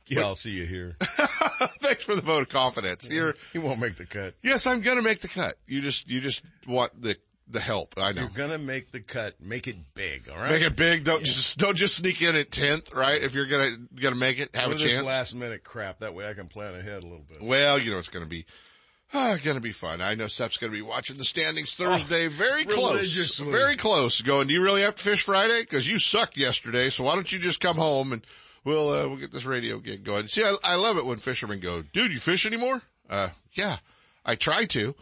[0.06, 0.96] Yeah, I'll see you here.
[1.00, 3.08] Thanks for the vote of confidence.
[3.10, 4.34] You're, you won't make the cut.
[4.42, 5.54] Yes, I'm going to make the cut.
[5.68, 7.16] You just, you just want the,
[7.50, 7.94] the help.
[7.96, 8.22] I know.
[8.22, 9.40] You're gonna make the cut.
[9.40, 10.28] Make it big.
[10.30, 10.50] All right.
[10.50, 11.04] Make it big.
[11.04, 11.24] Don't yeah.
[11.24, 13.20] just don't just sneak in at tenth, right?
[13.20, 14.94] If you're gonna gonna make it, have None a chance.
[14.94, 16.00] This last minute crap.
[16.00, 17.42] That way I can plan ahead a little bit.
[17.42, 18.46] Well, you know it's gonna be.
[19.12, 20.00] Uh, gonna be fun.
[20.00, 22.26] I know Sep's gonna be watching the standings Thursday.
[22.26, 23.38] Oh, very close.
[23.40, 24.20] Very close.
[24.20, 25.64] Going, do you really have to fish Friday?
[25.64, 26.90] Cause you sucked yesterday.
[26.90, 28.24] So why don't you just come home and
[28.64, 30.28] we'll, uh, we'll get this radio gig going.
[30.28, 32.82] See, I, I love it when fishermen go, dude, you fish anymore?
[33.08, 33.76] Uh, yeah,
[34.24, 34.94] I try to.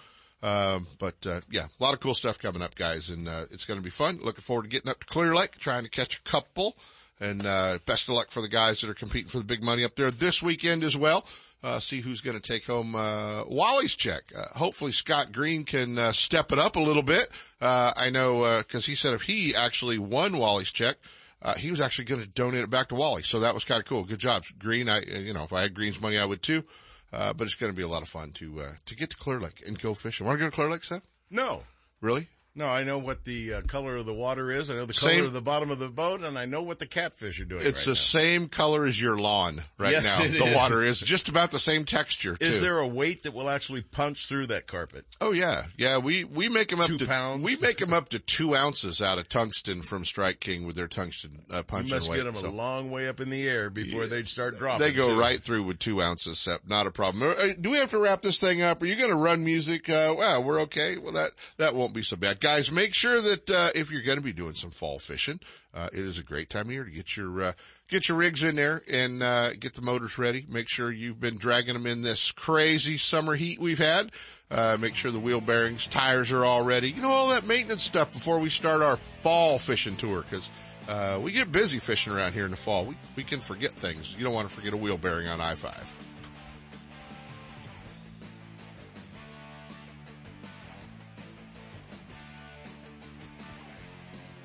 [0.43, 3.65] Um, but, uh, yeah, a lot of cool stuff coming up, guys, and, uh, it's
[3.65, 4.21] going to be fun.
[4.23, 6.77] Looking forward to getting up to Clear Lake, trying to catch a couple.
[7.21, 9.85] And, uh, best of luck for the guys that are competing for the big money
[9.85, 11.27] up there this weekend as well.
[11.65, 14.23] Uh, see who's going to take home, uh, Wally's check.
[14.37, 17.29] Uh, hopefully Scott Green can, uh, step it up a little bit.
[17.61, 20.97] Uh, I know, uh, cause he said if he actually won Wally's check,
[21.43, 23.23] uh, he was actually going to donate it back to Wally.
[23.23, 24.05] So that was kind of cool.
[24.05, 24.89] Good job, Green.
[24.89, 26.65] I, you know, if I had Green's money, I would too.
[27.13, 29.17] Uh, but it's going to be a lot of fun to, uh, to get to
[29.17, 30.27] Clear Lake and go fishing.
[30.27, 31.03] Want to go to Clear Lake, Sep?
[31.31, 31.63] No.
[32.01, 32.29] Really?
[32.59, 34.69] No, I know what the uh, color of the water is.
[34.69, 36.81] I know the color same, of the bottom of the boat, and I know what
[36.81, 37.63] the catfish are doing.
[37.65, 37.95] It's right the now.
[37.95, 40.27] same color as your lawn right yes, now.
[40.27, 40.57] the is.
[40.57, 42.37] water is just about the same texture.
[42.41, 42.65] Is too.
[42.65, 45.05] there a weight that will actually punch through that carpet?
[45.21, 45.99] Oh yeah, yeah.
[45.99, 47.45] We we make them up two to pounds.
[47.45, 50.89] we make them up to two ounces out of tungsten from Strike King with their
[50.89, 52.17] tungsten uh, punching You must weight.
[52.17, 52.49] get them so.
[52.49, 54.09] a long way up in the air before yeah.
[54.09, 54.81] they'd start dropping.
[54.85, 55.21] They go too.
[55.21, 56.41] right through with two ounces.
[56.41, 56.63] Sep.
[56.67, 57.23] Not a problem.
[57.23, 58.83] Uh, do we have to wrap this thing up?
[58.83, 59.89] Are you going to run music?
[59.89, 60.99] Uh, well, we're okay.
[60.99, 62.73] Well, that that won't be so bad, guys.
[62.73, 65.39] Make sure that uh, if you're going to be doing some fall fishing,
[65.75, 67.53] uh, it is a great time of year to get your, uh,
[67.89, 70.47] get your rigs in there and, uh, get the motors ready.
[70.49, 74.13] Make sure you've been dragging them in this crazy summer heat we've had.
[74.51, 76.91] Uh, make sure the wheel bearings, tires are all ready.
[76.91, 80.51] You know, all that maintenance stuff before we start our fall fishing tour because,
[80.89, 82.87] uh, we get busy fishing around here in the fall.
[82.87, 84.17] We, we can forget things.
[84.17, 86.08] You don't want to forget a wheel bearing on I-5.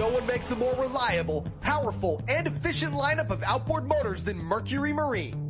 [0.00, 4.94] No one makes a more reliable, powerful, and efficient lineup of outboard motors than Mercury
[4.94, 5.49] Marine.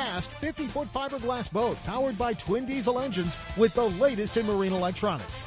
[0.00, 5.46] fast 50-foot fiberglass boat powered by twin diesel engines with the latest in marine electronics.